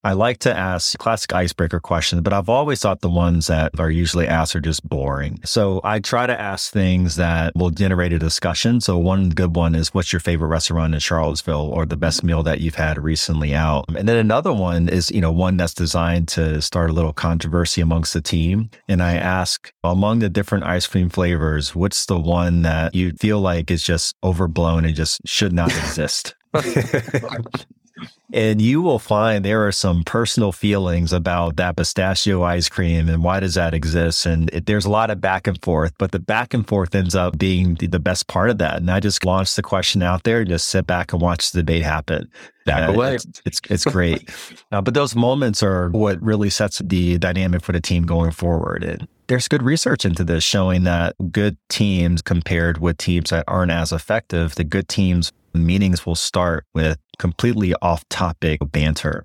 I 0.05 0.13
like 0.13 0.39
to 0.41 0.55
ask 0.55 0.99
classic 0.99 1.33
icebreaker 1.33 1.81
questions, 1.81 2.21
but 2.21 2.35
I've 2.35 2.51
always 2.51 2.81
thought 2.81 3.01
the 3.01 3.09
ones 3.09 3.47
that 3.47 3.81
are 3.81 3.91
usually 3.91 4.29
asked 4.29 4.55
are 4.55 4.61
just 4.61 4.87
boring. 4.87 5.41
So 5.47 5.81
I 5.83 6.01
try 6.01 6.27
to 6.27 6.39
ask 6.39 6.71
things 6.71 7.17
that 7.17 7.57
will 7.57 7.71
generate 7.71 8.13
a 8.13 8.19
discussion. 8.19 8.83
So 8.83 8.99
one 8.99 9.31
good 9.31 9.57
one 9.57 9.75
is 9.75 9.95
what's 9.95 10.13
your 10.13 10.21
favorite 10.21 10.49
restaurant 10.49 10.93
in 10.93 11.01
Charlottesville 11.01 11.71
or 11.71 11.87
the 11.87 11.97
best 11.97 12.23
meal 12.23 12.43
that 12.43 12.61
you've 12.61 12.75
had 12.75 13.03
recently 13.03 13.55
out? 13.55 13.87
And 13.97 14.07
then 14.07 14.19
another 14.19 14.53
one 14.53 14.91
is, 14.91 15.11
you 15.11 15.23
know, 15.23 15.33
one 15.33 15.57
that's 15.57 15.73
designed 15.73 16.29
to 16.29 16.61
start 16.61 16.91
a 16.91 16.93
little 16.93 17.15
controversy 17.15 17.81
amongst 17.81 18.13
the 18.13 18.21
team. 18.21 18.69
And 18.87 19.03
I 19.03 19.15
ask 19.15 19.73
among 19.83 20.19
the 20.19 20.29
different 20.29 20.65
ice 20.65 20.87
cream 20.87 21.09
flavors, 21.09 21.75
what's 21.75 22.05
the 22.05 22.21
one 22.21 22.61
that 22.61 22.95
you 22.95 23.13
feel 23.13 23.41
like 23.41 23.71
is 23.71 23.83
just 23.83 24.15
overblown 24.23 24.85
and 24.85 24.95
just 24.95 25.23
should 25.25 25.55
not 25.55 25.69
exist? 25.79 26.35
And 28.33 28.61
you 28.61 28.83
will 28.83 28.99
find 28.99 29.45
there 29.45 29.67
are 29.67 29.73
some 29.73 30.03
personal 30.03 30.51
feelings 30.51 31.13
about 31.13 31.57
that 31.57 31.77
pistachio 31.77 32.43
ice 32.43 32.69
cream 32.69 33.09
and 33.09 33.23
why 33.23 33.39
does 33.39 33.55
that 33.55 33.75
exist? 33.75 34.27
And 34.27 34.51
it, 34.53 34.67
there's 34.67 34.85
a 34.85 34.91
lot 34.91 35.11
of 35.11 35.21
back 35.21 35.47
and 35.47 35.61
forth, 35.63 35.93
but 35.99 36.11
the 36.11 36.19
back 36.19 36.53
and 36.53 36.67
forth 36.67 36.95
ends 36.95 37.15
up 37.15 37.39
being 37.39 37.75
the, 37.77 37.87
the 37.87 38.01
best 38.01 38.27
part 38.27 38.51
of 38.51 38.59
that. 38.59 38.79
And 38.79 38.91
I 38.91 38.99
just 38.99 39.25
launched 39.25 39.55
the 39.55 39.63
question 39.63 40.03
out 40.03 40.25
there 40.25 40.41
and 40.41 40.49
just 40.49 40.69
sit 40.69 40.87
back 40.87 41.13
and 41.13 41.23
watch 41.23 41.53
the 41.53 41.61
debate 41.61 41.85
happen. 41.85 42.29
Back 42.67 42.89
uh, 42.89 42.93
away. 42.93 43.15
It's, 43.17 43.43
it's, 43.45 43.61
it's 43.69 43.85
great. 43.85 44.29
uh, 44.73 44.81
but 44.81 44.95
those 44.95 45.15
moments 45.15 45.63
are 45.63 45.91
what 45.91 46.21
really 46.21 46.51
sets 46.51 46.79
the 46.79 47.19
dynamic 47.19 47.63
for 47.63 47.73
the 47.73 47.81
team 47.81 48.05
going 48.05 48.33
forward. 48.33 48.83
And 48.83 49.07
there's 49.29 49.49
good 49.49 49.63
research 49.63 50.05
into 50.05 50.25
this 50.25 50.43
showing 50.43 50.85
that 50.85 51.15
good 51.31 51.57
teams 51.69 52.23
compared 52.23 52.79
with 52.79 52.99
teams 52.99 53.31
that 53.31 53.45
aren't 53.47 53.71
as 53.71 53.93
effective, 53.93 54.55
the 54.57 54.65
good 54.65 54.89
teams 54.89 55.33
meetings 55.55 56.05
will 56.05 56.15
start 56.15 56.65
with 56.75 56.99
completely 57.19 57.75
off 57.81 58.09
topic 58.09 58.61
banter. 58.73 59.25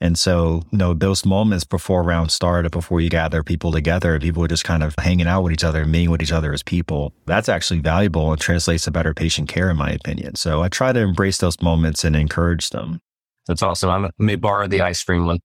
And 0.00 0.18
so, 0.18 0.62
you 0.70 0.78
know, 0.78 0.92
those 0.92 1.24
moments 1.24 1.64
before 1.64 2.02
round 2.02 2.30
start 2.30 2.70
before 2.70 3.00
you 3.00 3.08
gather 3.08 3.42
people 3.42 3.72
together, 3.72 4.18
people 4.20 4.44
are 4.44 4.48
just 4.48 4.64
kind 4.64 4.82
of 4.82 4.94
hanging 4.98 5.26
out 5.26 5.42
with 5.42 5.52
each 5.52 5.64
other, 5.64 5.86
meeting 5.86 6.10
with 6.10 6.20
each 6.20 6.32
other 6.32 6.52
as 6.52 6.62
people. 6.62 7.14
That's 7.24 7.48
actually 7.48 7.80
valuable 7.80 8.30
and 8.30 8.40
translates 8.40 8.84
to 8.84 8.90
better 8.90 9.14
patient 9.14 9.48
care, 9.48 9.70
in 9.70 9.76
my 9.78 9.90
opinion. 9.90 10.34
So 10.34 10.62
I 10.62 10.68
try 10.68 10.92
to 10.92 11.00
embrace 11.00 11.38
those 11.38 11.62
moments 11.62 12.04
and 12.04 12.14
encourage 12.14 12.70
them. 12.70 13.00
That's 13.46 13.62
awesome. 13.62 13.88
I 13.88 14.10
may 14.18 14.34
borrow 14.36 14.66
the 14.66 14.82
ice 14.82 15.02
cream 15.02 15.24
one. 15.24 15.38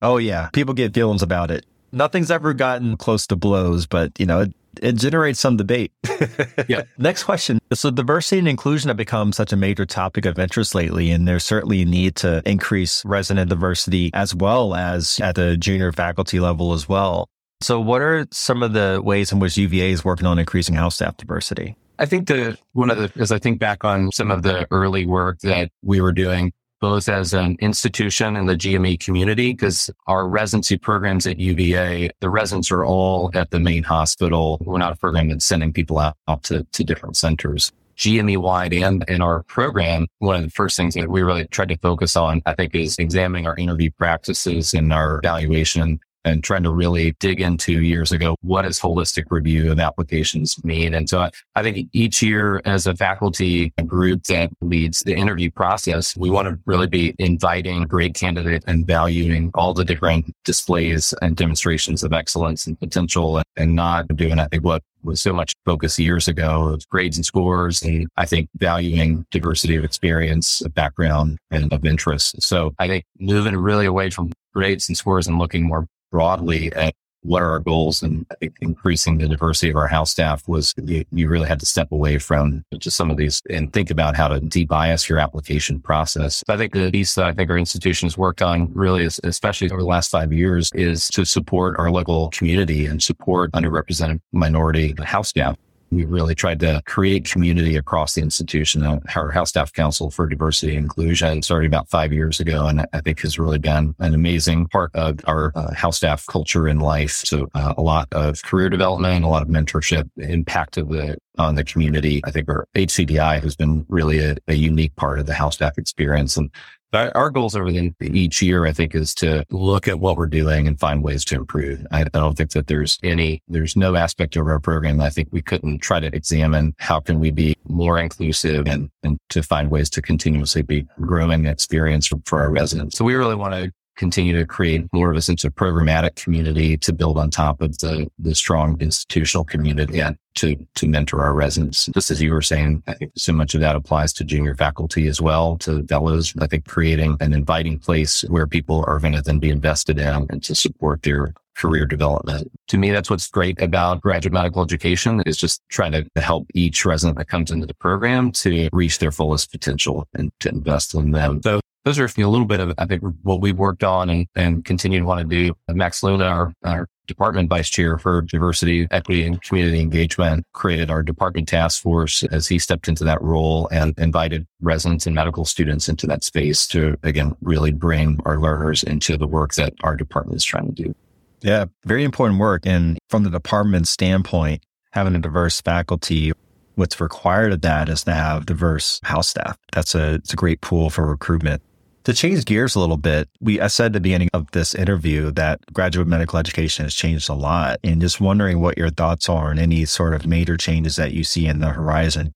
Oh, 0.00 0.18
yeah. 0.18 0.50
People 0.52 0.74
get 0.74 0.94
feelings 0.94 1.22
about 1.22 1.50
it. 1.50 1.66
Nothing's 1.90 2.30
ever 2.30 2.52
gotten 2.52 2.96
close 2.96 3.26
to 3.28 3.36
blows, 3.36 3.86
but, 3.86 4.12
you 4.20 4.26
know, 4.26 4.42
it 4.42 4.54
generates 4.82 5.40
some 5.40 5.56
debate. 5.56 5.92
yeah. 6.68 6.82
Next 6.98 7.24
question. 7.24 7.58
So 7.72 7.90
diversity 7.90 8.38
and 8.38 8.48
inclusion 8.48 8.88
have 8.88 8.96
become 8.96 9.32
such 9.32 9.52
a 9.52 9.56
major 9.56 9.86
topic 9.86 10.26
of 10.26 10.38
interest 10.38 10.74
lately, 10.74 11.10
and 11.10 11.26
there's 11.26 11.44
certainly 11.44 11.82
a 11.82 11.84
need 11.84 12.16
to 12.16 12.42
increase 12.46 13.04
resident 13.04 13.50
diversity 13.50 14.10
as 14.14 14.34
well 14.34 14.74
as 14.74 15.20
at 15.20 15.34
the 15.34 15.56
junior 15.56 15.92
faculty 15.92 16.40
level 16.40 16.72
as 16.72 16.88
well. 16.88 17.28
So 17.62 17.80
what 17.80 18.02
are 18.02 18.26
some 18.32 18.62
of 18.62 18.72
the 18.74 19.00
ways 19.02 19.32
in 19.32 19.38
which 19.38 19.56
UVA 19.56 19.90
is 19.90 20.04
working 20.04 20.26
on 20.26 20.38
increasing 20.38 20.74
house 20.74 20.96
staff 20.96 21.16
diversity? 21.16 21.76
I 21.98 22.06
think 22.06 22.28
the 22.28 22.58
one 22.72 22.90
of 22.90 22.98
the 22.98 23.10
as 23.20 23.32
I 23.32 23.38
think 23.38 23.58
back 23.58 23.84
on 23.84 24.12
some 24.12 24.30
of 24.30 24.42
the 24.42 24.66
early 24.70 25.06
work 25.06 25.40
that 25.40 25.70
we 25.82 26.00
were 26.00 26.12
doing, 26.12 26.52
both 26.80 27.08
as 27.08 27.32
an 27.32 27.56
institution 27.60 28.36
in 28.36 28.46
the 28.46 28.56
GME 28.56 29.00
community, 29.00 29.52
because 29.52 29.90
our 30.06 30.28
residency 30.28 30.76
programs 30.76 31.26
at 31.26 31.38
UVA, 31.38 32.10
the 32.20 32.30
residents 32.30 32.70
are 32.70 32.84
all 32.84 33.30
at 33.34 33.50
the 33.50 33.60
main 33.60 33.82
hospital. 33.82 34.58
We're 34.60 34.78
not 34.78 34.92
a 34.92 34.96
program 34.96 35.28
that's 35.28 35.46
sending 35.46 35.72
people 35.72 35.98
out, 35.98 36.16
out 36.28 36.42
to, 36.44 36.64
to 36.64 36.84
different 36.84 37.16
centers. 37.16 37.72
GME 37.96 38.36
wide 38.36 38.74
and 38.74 39.04
in 39.08 39.22
our 39.22 39.42
program, 39.44 40.06
one 40.18 40.36
of 40.36 40.42
the 40.42 40.50
first 40.50 40.76
things 40.76 40.94
that 40.94 41.08
we 41.08 41.22
really 41.22 41.46
tried 41.46 41.70
to 41.70 41.78
focus 41.78 42.14
on, 42.14 42.42
I 42.44 42.54
think, 42.54 42.74
is 42.74 42.98
examining 42.98 43.46
our 43.46 43.56
interview 43.56 43.90
practices 43.90 44.74
and 44.74 44.92
our 44.92 45.18
evaluation 45.18 45.98
and 46.26 46.42
trying 46.42 46.64
to 46.64 46.70
really 46.70 47.12
dig 47.20 47.40
into 47.40 47.80
years 47.80 48.10
ago, 48.10 48.34
what 48.42 48.62
does 48.62 48.80
holistic 48.80 49.24
review 49.30 49.70
of 49.70 49.78
applications 49.78 50.62
mean? 50.64 50.92
And 50.92 51.08
so 51.08 51.20
I, 51.20 51.30
I 51.54 51.62
think 51.62 51.88
each 51.92 52.20
year 52.20 52.60
as 52.64 52.86
a 52.86 52.94
faculty 52.96 53.72
group 53.86 54.24
that 54.24 54.50
leads 54.60 55.00
the 55.00 55.14
interview 55.14 55.50
process, 55.52 56.16
we 56.16 56.28
want 56.28 56.48
to 56.48 56.58
really 56.66 56.88
be 56.88 57.14
inviting 57.18 57.84
great 57.84 58.14
candidates 58.14 58.64
and 58.66 58.86
valuing 58.86 59.52
all 59.54 59.72
the 59.72 59.84
different 59.84 60.32
displays 60.44 61.14
and 61.22 61.36
demonstrations 61.36 62.02
of 62.02 62.12
excellence 62.12 62.66
and 62.66 62.78
potential 62.80 63.36
and, 63.36 63.46
and 63.56 63.76
not 63.76 64.08
doing, 64.16 64.40
I 64.40 64.48
think, 64.48 64.64
what 64.64 64.82
was 65.04 65.20
so 65.20 65.32
much 65.32 65.54
focus 65.64 65.98
years 65.98 66.26
ago 66.26 66.64
of 66.70 66.88
grades 66.88 67.16
and 67.16 67.24
scores. 67.24 67.82
And 67.82 68.08
I 68.16 68.26
think 68.26 68.48
valuing 68.56 69.24
diversity 69.30 69.76
of 69.76 69.84
experience, 69.84 70.60
of 70.62 70.74
background 70.74 71.38
and 71.52 71.72
of 71.72 71.84
interest. 71.84 72.42
So 72.42 72.74
I 72.80 72.88
think 72.88 73.04
moving 73.20 73.56
really 73.56 73.86
away 73.86 74.10
from 74.10 74.32
grades 74.52 74.88
and 74.88 74.96
scores 74.96 75.28
and 75.28 75.38
looking 75.38 75.62
more 75.62 75.86
broadly 76.16 76.72
at 76.72 76.94
what 77.20 77.42
are 77.42 77.50
our 77.50 77.58
goals 77.58 78.02
and 78.02 78.24
increasing 78.62 79.18
the 79.18 79.28
diversity 79.28 79.68
of 79.68 79.76
our 79.76 79.86
house 79.86 80.10
staff 80.12 80.48
was 80.48 80.72
you, 80.82 81.04
you, 81.12 81.28
really 81.28 81.46
had 81.46 81.60
to 81.60 81.66
step 81.66 81.92
away 81.92 82.16
from 82.16 82.64
just 82.78 82.96
some 82.96 83.10
of 83.10 83.18
these 83.18 83.42
and 83.50 83.70
think 83.74 83.90
about 83.90 84.16
how 84.16 84.26
to 84.26 84.40
debias 84.40 85.10
your 85.10 85.18
application 85.18 85.78
process. 85.78 86.42
I 86.48 86.56
think 86.56 86.72
the 86.72 86.90
piece 86.90 87.16
that 87.16 87.26
I 87.26 87.32
think 87.32 87.50
our 87.50 87.58
institutions 87.58 88.16
worked 88.16 88.40
on 88.40 88.72
really 88.72 89.04
is, 89.04 89.20
especially 89.24 89.70
over 89.70 89.82
the 89.82 89.88
last 89.88 90.10
five 90.10 90.32
years 90.32 90.70
is 90.72 91.08
to 91.08 91.26
support 91.26 91.78
our 91.78 91.90
local 91.90 92.30
community 92.30 92.86
and 92.86 93.02
support 93.02 93.52
underrepresented 93.52 94.20
minority 94.32 94.94
house 95.04 95.28
staff. 95.28 95.54
We 95.90 96.04
really 96.04 96.34
tried 96.34 96.60
to 96.60 96.82
create 96.86 97.30
community 97.30 97.76
across 97.76 98.14
the 98.14 98.22
institution. 98.22 98.84
Our 99.14 99.30
House 99.30 99.50
Staff 99.50 99.72
Council 99.72 100.10
for 100.10 100.26
Diversity 100.26 100.74
and 100.74 100.84
Inclusion 100.84 101.42
started 101.42 101.66
about 101.66 101.88
five 101.88 102.12
years 102.12 102.40
ago, 102.40 102.66
and 102.66 102.86
I 102.92 103.00
think 103.00 103.20
has 103.20 103.38
really 103.38 103.58
been 103.58 103.94
an 103.98 104.14
amazing 104.14 104.66
part 104.68 104.94
of 104.94 105.20
our 105.26 105.52
uh, 105.54 105.72
house 105.74 105.98
staff 105.98 106.26
culture 106.26 106.66
and 106.66 106.82
life. 106.82 107.12
So 107.12 107.48
uh, 107.54 107.74
a 107.76 107.82
lot 107.82 108.08
of 108.12 108.42
career 108.42 108.68
development, 108.68 109.24
a 109.24 109.28
lot 109.28 109.42
of 109.42 109.48
mentorship, 109.48 110.08
impact 110.16 110.76
of 110.76 110.88
the 110.88 111.18
on 111.38 111.54
the 111.54 111.64
community. 111.64 112.22
I 112.24 112.30
think 112.30 112.48
our 112.48 112.66
HCDI 112.74 113.42
has 113.42 113.56
been 113.56 113.84
really 113.88 114.20
a, 114.20 114.36
a 114.48 114.54
unique 114.54 114.96
part 114.96 115.18
of 115.18 115.26
the 115.26 115.34
house 115.34 115.56
staff 115.56 115.78
experience, 115.78 116.36
and 116.36 116.50
our 116.96 117.30
goals 117.30 117.54
over 117.54 117.70
the, 117.70 117.92
each 118.00 118.42
year, 118.42 118.66
I 118.66 118.72
think, 118.72 118.94
is 118.94 119.14
to 119.16 119.44
look 119.50 119.88
at 119.88 120.00
what 120.00 120.16
we're 120.16 120.26
doing 120.26 120.66
and 120.66 120.78
find 120.78 121.02
ways 121.02 121.24
to 121.26 121.36
improve. 121.36 121.86
I, 121.90 122.02
I 122.02 122.04
don't 122.04 122.36
think 122.36 122.50
that 122.52 122.66
there's 122.66 122.98
any, 123.02 123.42
there's 123.48 123.76
no 123.76 123.96
aspect 123.96 124.36
of 124.36 124.46
our 124.46 124.60
program. 124.60 125.00
I 125.00 125.10
think 125.10 125.28
we 125.30 125.42
couldn't 125.42 125.78
try 125.78 126.00
to 126.00 126.14
examine 126.14 126.74
how 126.78 127.00
can 127.00 127.18
we 127.18 127.30
be 127.30 127.54
more 127.68 127.98
inclusive 127.98 128.66
and, 128.66 128.90
and 129.02 129.18
to 129.30 129.42
find 129.42 129.70
ways 129.70 129.90
to 129.90 130.02
continuously 130.02 130.62
be 130.62 130.86
growing 131.00 131.46
experience 131.46 132.06
for, 132.06 132.16
for 132.24 132.40
our 132.40 132.50
residents. 132.50 132.96
So 132.96 133.04
we 133.04 133.14
really 133.14 133.34
want 133.34 133.54
to 133.54 133.72
continue 133.96 134.36
to 134.36 134.46
create 134.46 134.86
more 134.92 135.10
of 135.10 135.16
a 135.16 135.22
sense 135.22 135.44
of 135.44 135.54
programmatic 135.54 136.16
community 136.16 136.76
to 136.76 136.92
build 136.92 137.18
on 137.18 137.30
top 137.30 137.60
of 137.60 137.78
the, 137.78 138.08
the 138.18 138.34
strong 138.34 138.76
institutional 138.80 139.44
community 139.44 140.00
and 140.00 140.16
to, 140.34 140.54
to 140.74 140.86
mentor 140.86 141.22
our 141.22 141.32
residents. 141.34 141.86
Just 141.94 142.10
as 142.10 142.20
you 142.20 142.32
were 142.32 142.42
saying, 142.42 142.82
I 142.86 142.94
think 142.94 143.12
so 143.16 143.32
much 143.32 143.54
of 143.54 143.60
that 143.62 143.74
applies 143.74 144.12
to 144.14 144.24
junior 144.24 144.54
faculty 144.54 145.06
as 145.06 145.20
well, 145.20 145.56
to 145.58 145.82
fellows. 145.86 146.34
I 146.40 146.46
think 146.46 146.66
creating 146.68 147.16
an 147.20 147.32
inviting 147.32 147.78
place 147.78 148.22
where 148.28 148.46
people 148.46 148.84
are 148.86 148.98
going 148.98 149.14
to 149.14 149.22
then 149.22 149.38
be 149.38 149.50
invested 149.50 149.98
in 149.98 150.26
and 150.28 150.42
to 150.44 150.54
support 150.54 151.02
their 151.02 151.32
career 151.56 151.86
development. 151.86 152.52
To 152.68 152.76
me, 152.76 152.90
that's 152.90 153.08
what's 153.08 153.28
great 153.28 153.62
about 153.62 154.02
graduate 154.02 154.34
medical 154.34 154.62
education 154.62 155.22
is 155.24 155.38
just 155.38 155.62
trying 155.70 155.92
to 155.92 156.06
help 156.16 156.46
each 156.54 156.84
resident 156.84 157.16
that 157.16 157.28
comes 157.28 157.50
into 157.50 157.66
the 157.66 157.74
program 157.74 158.30
to 158.32 158.68
reach 158.72 158.98
their 158.98 159.10
fullest 159.10 159.50
potential 159.50 160.06
and 160.14 160.30
to 160.40 160.50
invest 160.50 160.94
in 160.94 161.12
them. 161.12 161.40
So 161.42 161.60
those 161.86 162.00
are 162.00 162.04
a 162.04 162.28
little 162.28 162.46
bit 162.46 162.58
of, 162.58 162.74
I 162.78 162.84
think, 162.84 163.00
what 163.22 163.40
we've 163.40 163.56
worked 163.56 163.84
on 163.84 164.10
and, 164.10 164.26
and 164.34 164.64
continue 164.64 164.98
to 164.98 165.06
want 165.06 165.20
to 165.20 165.24
do. 165.24 165.54
Max 165.68 166.02
Luna, 166.02 166.24
our, 166.24 166.52
our 166.64 166.88
department 167.06 167.48
vice 167.48 167.70
chair 167.70 167.96
for 167.96 168.22
diversity, 168.22 168.88
equity, 168.90 169.24
and 169.24 169.40
community 169.40 169.78
engagement, 169.78 170.44
created 170.52 170.90
our 170.90 171.04
department 171.04 171.46
task 171.46 171.80
force 171.80 172.24
as 172.24 172.48
he 172.48 172.58
stepped 172.58 172.88
into 172.88 173.04
that 173.04 173.22
role 173.22 173.68
and 173.70 173.96
invited 174.00 174.48
residents 174.60 175.06
and 175.06 175.14
medical 175.14 175.44
students 175.44 175.88
into 175.88 176.08
that 176.08 176.24
space 176.24 176.66
to, 176.66 176.96
again, 177.04 177.36
really 177.40 177.70
bring 177.70 178.18
our 178.24 178.40
learners 178.40 178.82
into 178.82 179.16
the 179.16 179.28
work 179.28 179.54
that 179.54 179.72
our 179.84 179.94
department 179.94 180.36
is 180.38 180.44
trying 180.44 180.66
to 180.74 180.82
do. 180.82 180.94
Yeah, 181.42 181.66
very 181.84 182.02
important 182.02 182.40
work. 182.40 182.66
And 182.66 182.98
from 183.08 183.22
the 183.22 183.30
department 183.30 183.86
standpoint, 183.86 184.64
having 184.90 185.14
a 185.14 185.20
diverse 185.20 185.60
faculty 185.60 186.32
what's 186.74 187.00
required 187.00 187.52
of 187.52 187.60
that 187.62 187.88
is 187.88 188.04
to 188.04 188.12
have 188.12 188.44
diverse 188.44 189.00
house 189.04 189.28
staff. 189.28 189.56
That's 189.72 189.94
a, 189.94 190.14
it's 190.14 190.32
a 190.32 190.36
great 190.36 190.60
pool 190.60 190.90
for 190.90 191.06
recruitment. 191.06 191.62
To 192.06 192.14
change 192.14 192.44
gears 192.44 192.76
a 192.76 192.78
little 192.78 192.98
bit, 192.98 193.28
we 193.40 193.60
I 193.60 193.66
said 193.66 193.86
at 193.86 193.92
the 193.94 194.00
beginning 194.00 194.28
of 194.32 194.48
this 194.52 194.76
interview 194.76 195.32
that 195.32 195.58
graduate 195.72 196.06
medical 196.06 196.38
education 196.38 196.84
has 196.84 196.94
changed 196.94 197.28
a 197.28 197.34
lot, 197.34 197.80
and 197.82 198.00
just 198.00 198.20
wondering 198.20 198.60
what 198.60 198.78
your 198.78 198.90
thoughts 198.90 199.28
are 199.28 199.50
on 199.50 199.58
any 199.58 199.84
sort 199.86 200.14
of 200.14 200.24
major 200.24 200.56
changes 200.56 200.94
that 200.94 201.14
you 201.14 201.24
see 201.24 201.48
in 201.48 201.58
the 201.58 201.70
horizon. 201.70 202.32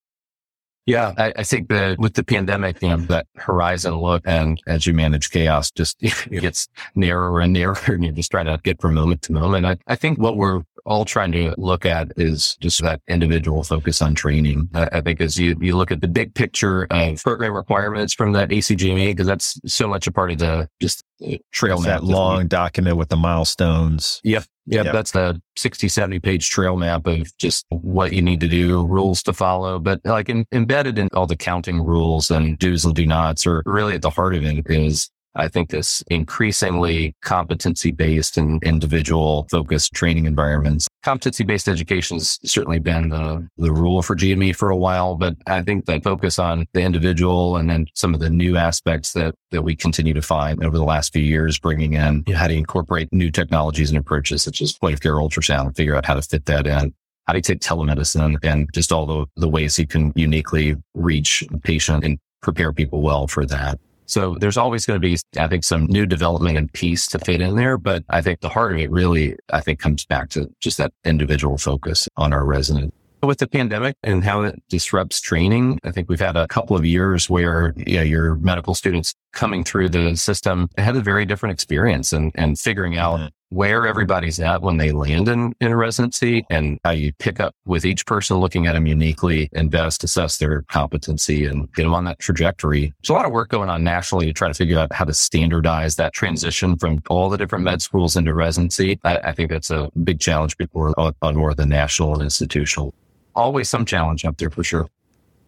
Yeah, 0.90 1.14
I, 1.16 1.32
I, 1.36 1.42
think 1.44 1.68
that 1.68 1.98
with 1.98 2.14
the 2.14 2.24
pandemic, 2.24 2.82
you 2.82 2.88
know, 2.88 2.96
that 2.96 3.26
horizon 3.36 3.94
look 3.96 4.22
and 4.24 4.60
as 4.66 4.86
you 4.86 4.92
manage 4.92 5.30
chaos 5.30 5.70
just 5.70 5.96
it 6.00 6.40
gets 6.40 6.68
narrower 6.94 7.40
and 7.40 7.52
narrower 7.52 7.78
and 7.86 8.04
you're 8.04 8.12
just 8.12 8.30
trying 8.30 8.46
to 8.46 8.58
get 8.62 8.80
from 8.80 8.94
moment 8.94 9.22
to 9.22 9.32
moment. 9.32 9.66
I, 9.66 9.76
I 9.86 9.94
think 9.94 10.18
what 10.18 10.36
we're 10.36 10.62
all 10.86 11.04
trying 11.04 11.32
to 11.32 11.54
look 11.58 11.86
at 11.86 12.12
is 12.16 12.56
just 12.60 12.82
that 12.82 13.00
individual 13.08 13.62
focus 13.62 14.02
on 14.02 14.14
training. 14.14 14.68
I, 14.74 14.88
I 14.94 15.00
think 15.00 15.20
as 15.20 15.38
you, 15.38 15.56
you 15.60 15.76
look 15.76 15.90
at 15.90 16.00
the 16.00 16.08
big 16.08 16.34
picture 16.34 16.86
of 16.90 17.22
program 17.22 17.52
requirements 17.52 18.14
from 18.14 18.32
that 18.32 18.48
ACGME, 18.48 19.10
because 19.10 19.26
that's 19.26 19.60
so 19.66 19.86
much 19.86 20.06
a 20.06 20.12
part 20.12 20.32
of 20.32 20.38
the 20.38 20.68
just 20.80 21.04
uh, 21.24 21.36
trail 21.52 21.80
map. 21.80 22.00
That 22.00 22.04
long 22.04 22.48
document 22.48 22.96
with 22.96 23.08
the 23.08 23.16
milestones. 23.16 24.20
Yep. 24.24 24.44
Yep. 24.66 24.92
That's 24.92 25.10
the 25.10 25.40
60, 25.56 25.88
70 25.88 26.20
page 26.20 26.48
trail 26.50 26.76
map 26.76 27.06
of 27.06 27.36
just 27.38 27.66
what 27.70 28.12
you 28.12 28.22
need 28.22 28.40
to 28.40 28.48
do, 28.48 28.86
rules 28.86 29.22
to 29.24 29.32
follow. 29.32 29.78
But 29.78 30.00
like 30.04 30.28
in, 30.28 30.46
embedded 30.52 30.98
in 30.98 31.08
all 31.12 31.26
the 31.26 31.36
counting 31.36 31.82
rules 31.82 32.30
and 32.30 32.58
do's 32.58 32.84
and 32.84 32.94
do 32.94 33.06
nots 33.06 33.46
are 33.46 33.62
really 33.66 33.94
at 33.94 34.02
the 34.02 34.10
heart 34.10 34.34
of 34.34 34.44
it 34.44 34.64
is 34.68 35.10
I 35.34 35.48
think 35.48 35.70
this 35.70 36.02
increasingly 36.08 37.14
competency 37.22 37.92
based 37.92 38.36
and 38.36 38.62
individual 38.64 39.46
focused 39.50 39.92
training 39.92 40.26
environments. 40.26 40.88
Competency 41.02 41.44
based 41.44 41.68
education 41.68 42.16
has 42.18 42.38
certainly 42.44 42.78
been 42.80 43.10
the, 43.10 43.48
the 43.56 43.72
rule 43.72 44.02
for 44.02 44.16
GME 44.16 44.56
for 44.56 44.70
a 44.70 44.76
while, 44.76 45.14
but 45.14 45.36
I 45.46 45.62
think 45.62 45.86
that 45.86 46.02
focus 46.02 46.38
on 46.38 46.66
the 46.72 46.80
individual 46.80 47.56
and 47.56 47.70
then 47.70 47.86
some 47.94 48.12
of 48.12 48.20
the 48.20 48.30
new 48.30 48.56
aspects 48.56 49.12
that, 49.12 49.34
that 49.50 49.62
we 49.62 49.76
continue 49.76 50.14
to 50.14 50.22
find 50.22 50.64
over 50.64 50.76
the 50.76 50.84
last 50.84 51.12
few 51.12 51.22
years, 51.22 51.58
bringing 51.58 51.94
in 51.94 52.24
how 52.34 52.48
to 52.48 52.54
incorporate 52.54 53.08
new 53.12 53.30
technologies 53.30 53.90
and 53.90 53.98
approaches 53.98 54.42
such 54.42 54.60
as 54.60 54.72
point 54.72 54.94
of 54.94 55.00
care 55.00 55.14
ultrasound, 55.14 55.76
figure 55.76 55.96
out 55.96 56.06
how 56.06 56.14
to 56.14 56.22
fit 56.22 56.46
that 56.46 56.66
in 56.66 56.92
how 57.26 57.32
do 57.32 57.38
you 57.38 57.42
take 57.42 57.60
telemedicine 57.60 58.36
and 58.42 58.68
just 58.74 58.90
all 58.90 59.06
the, 59.06 59.24
the 59.36 59.48
ways 59.48 59.78
you 59.78 59.86
can 59.86 60.12
uniquely 60.16 60.74
reach 60.94 61.44
a 61.52 61.58
patient 61.58 62.02
and 62.02 62.18
prepare 62.42 62.72
people 62.72 63.02
well 63.02 63.28
for 63.28 63.46
that. 63.46 63.78
So 64.10 64.36
there's 64.40 64.56
always 64.56 64.86
going 64.86 65.00
to 65.00 65.06
be, 65.06 65.16
I 65.38 65.46
think, 65.46 65.64
some 65.64 65.86
new 65.86 66.04
development 66.04 66.58
and 66.58 66.72
piece 66.72 67.06
to 67.08 67.18
fit 67.18 67.40
in 67.40 67.56
there. 67.56 67.78
But 67.78 68.04
I 68.10 68.20
think 68.20 68.40
the 68.40 68.48
heart 68.48 68.72
of 68.72 68.78
it 68.78 68.90
really, 68.90 69.36
I 69.52 69.60
think, 69.60 69.78
comes 69.78 70.04
back 70.04 70.30
to 70.30 70.50
just 70.60 70.78
that 70.78 70.92
individual 71.04 71.58
focus 71.58 72.08
on 72.16 72.32
our 72.32 72.44
resident. 72.44 72.92
With 73.22 73.38
the 73.38 73.46
pandemic 73.46 73.96
and 74.02 74.24
how 74.24 74.42
it 74.42 74.62
disrupts 74.70 75.20
training, 75.20 75.78
I 75.84 75.90
think 75.90 76.08
we've 76.08 76.20
had 76.20 76.36
a 76.36 76.48
couple 76.48 76.74
of 76.74 76.86
years 76.86 77.28
where 77.28 77.74
you 77.76 77.96
know, 77.96 78.02
your 78.02 78.34
medical 78.36 78.74
students 78.74 79.14
coming 79.32 79.64
through 79.64 79.88
the 79.88 80.16
system 80.16 80.68
had 80.76 80.96
a 80.96 81.00
very 81.00 81.24
different 81.24 81.52
experience 81.52 82.12
and, 82.12 82.32
and 82.34 82.58
figuring 82.58 82.96
out 82.96 83.18
mm-hmm. 83.18 83.26
where 83.50 83.86
everybody's 83.86 84.40
at 84.40 84.62
when 84.62 84.76
they 84.76 84.92
land 84.92 85.28
in, 85.28 85.54
in 85.60 85.70
a 85.70 85.76
residency 85.76 86.44
and 86.50 86.78
how 86.84 86.90
you 86.90 87.12
pick 87.18 87.40
up 87.40 87.54
with 87.64 87.84
each 87.84 88.06
person, 88.06 88.38
looking 88.38 88.66
at 88.66 88.74
them 88.74 88.86
uniquely 88.86 89.48
and 89.52 89.70
best 89.70 90.04
assess 90.04 90.38
their 90.38 90.62
competency 90.62 91.46
and 91.46 91.72
get 91.74 91.84
them 91.84 91.94
on 91.94 92.04
that 92.04 92.18
trajectory. 92.18 92.92
There's 93.02 93.10
a 93.10 93.12
lot 93.12 93.26
of 93.26 93.32
work 93.32 93.48
going 93.48 93.70
on 93.70 93.84
nationally 93.84 94.26
to 94.26 94.32
try 94.32 94.48
to 94.48 94.54
figure 94.54 94.78
out 94.78 94.92
how 94.92 95.04
to 95.04 95.14
standardize 95.14 95.96
that 95.96 96.12
transition 96.12 96.76
from 96.76 97.02
all 97.08 97.28
the 97.30 97.38
different 97.38 97.64
med 97.64 97.82
schools 97.82 98.16
into 98.16 98.34
residency. 98.34 98.98
I, 99.04 99.18
I 99.18 99.32
think 99.32 99.50
that's 99.50 99.70
a 99.70 99.90
big 100.02 100.20
challenge 100.20 100.56
before 100.56 100.98
on, 100.98 101.14
on 101.22 101.36
more 101.36 101.50
of 101.50 101.56
the 101.56 101.66
national 101.66 102.14
and 102.14 102.22
institutional. 102.22 102.94
Always 103.34 103.68
some 103.68 103.84
challenge 103.84 104.24
up 104.24 104.38
there 104.38 104.50
for 104.50 104.64
sure 104.64 104.88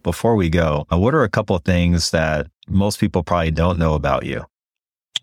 before 0.03 0.35
we 0.35 0.49
go, 0.49 0.85
uh, 0.91 0.97
what 0.97 1.13
are 1.15 1.23
a 1.23 1.29
couple 1.29 1.55
of 1.55 1.63
things 1.63 2.11
that 2.11 2.47
most 2.67 2.99
people 2.99 3.23
probably 3.23 3.51
don't 3.51 3.79
know 3.79 3.93
about 3.93 4.25
you? 4.25 4.45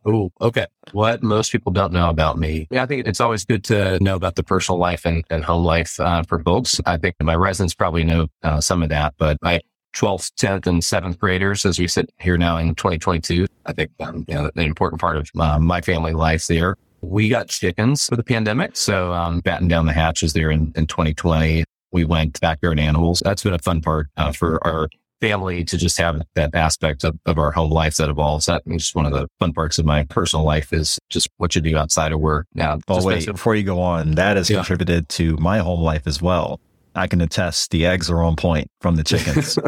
Oh, 0.05 0.33
okay. 0.41 0.67
What 0.93 1.23
most 1.23 1.53
people 1.53 1.73
don't 1.73 1.93
know 1.93 2.09
about 2.09 2.39
me. 2.39 2.67
Yeah, 2.71 2.83
I 2.83 2.87
think 2.87 3.07
it's 3.07 3.21
always 3.21 3.45
good 3.45 3.63
to 3.65 4.03
know 4.03 4.17
about 4.17 4.37
the 4.37 4.43
personal 4.43 4.79
life 4.79 5.05
and, 5.05 5.25
and 5.31 5.45
home 5.45 5.65
life 5.65 6.01
uh, 6.01 6.23
for 6.23 6.43
folks. 6.43 6.81
I 6.87 6.97
think 6.97 7.17
my 7.21 7.35
residents 7.35 7.75
probably 7.75 8.05
know 8.05 8.29
uh, 8.43 8.61
some 8.61 8.83
of 8.83 8.89
that, 8.89 9.15
but 9.19 9.37
my 9.43 9.61
12th, 9.95 10.33
10th, 10.35 10.67
and 10.67 10.83
7th 10.83 11.19
graders, 11.19 11.67
as 11.67 11.79
we 11.79 11.87
sit 11.87 12.11
here 12.19 12.39
now 12.39 12.57
in 12.57 12.75
2022, 12.75 13.47
I 13.67 13.73
think 13.73 13.91
um, 14.01 14.25
you 14.27 14.35
know, 14.35 14.51
an 14.55 14.63
important 14.63 15.01
part 15.01 15.17
of 15.17 15.31
uh, 15.39 15.59
my 15.59 15.81
family 15.81 16.13
life 16.13 16.47
there. 16.47 16.77
We 17.03 17.29
got 17.29 17.49
chickens 17.49 18.07
for 18.07 18.17
the 18.17 18.23
pandemic, 18.23 18.77
so 18.77 19.13
um, 19.13 19.41
batten 19.41 19.69
down 19.69 19.87
the 19.87 19.93
hatches 19.93 20.33
there 20.33 20.51
in, 20.51 20.73
in 20.77 20.87
2020 20.87 21.65
we 21.93 22.05
went 22.05 22.41
backyard 22.41 22.79
animals. 22.79 23.23
That's 23.25 23.43
been 23.43 23.55
a 23.55 23.59
fun 23.59 23.81
part 23.81 24.09
uh, 24.17 24.33
for 24.33 24.65
our 24.67 24.89
family 25.21 25.65
to 25.65 25.77
just 25.77 25.99
have 25.99 26.23
that 26.35 26.55
aspect 26.55 27.05
of, 27.05 27.19
of 27.27 27.39
our 27.39 27.53
home 27.53 27.71
life 27.71 27.97
that 27.97 28.09
evolves. 28.09 28.47
That 28.47 28.63
is 28.67 28.91
one 28.95 29.07
of 29.07 29.13
the 29.13 29.29
fun 29.39 29.53
parts 29.53 29.79
of 29.79 29.85
my 29.85 30.05
personal 30.05 30.45
life 30.45 30.73
is 30.73 30.99
just 31.11 31.29
what 31.37 31.55
you 31.55 31.61
do 31.61 31.77
outside 31.77 32.13
of 32.13 32.21
work. 32.21 32.47
Now, 32.55 32.79
oh, 32.89 33.05
wait, 33.05 33.27
before 33.27 33.55
you 33.55 33.63
go 33.63 33.81
on, 33.81 34.13
that 34.13 34.37
has 34.37 34.49
yeah. 34.49 34.57
contributed 34.57 35.09
to 35.11 35.37
my 35.37 35.59
home 35.59 35.81
life 35.81 36.07
as 36.07 36.23
well. 36.23 36.61
I 36.95 37.07
can 37.07 37.21
attest 37.21 37.71
the 37.71 37.87
eggs 37.87 38.11
are 38.11 38.23
on 38.23 38.35
point 38.35 38.69
from 38.81 38.97
the 38.97 39.05
chickens. 39.05 39.59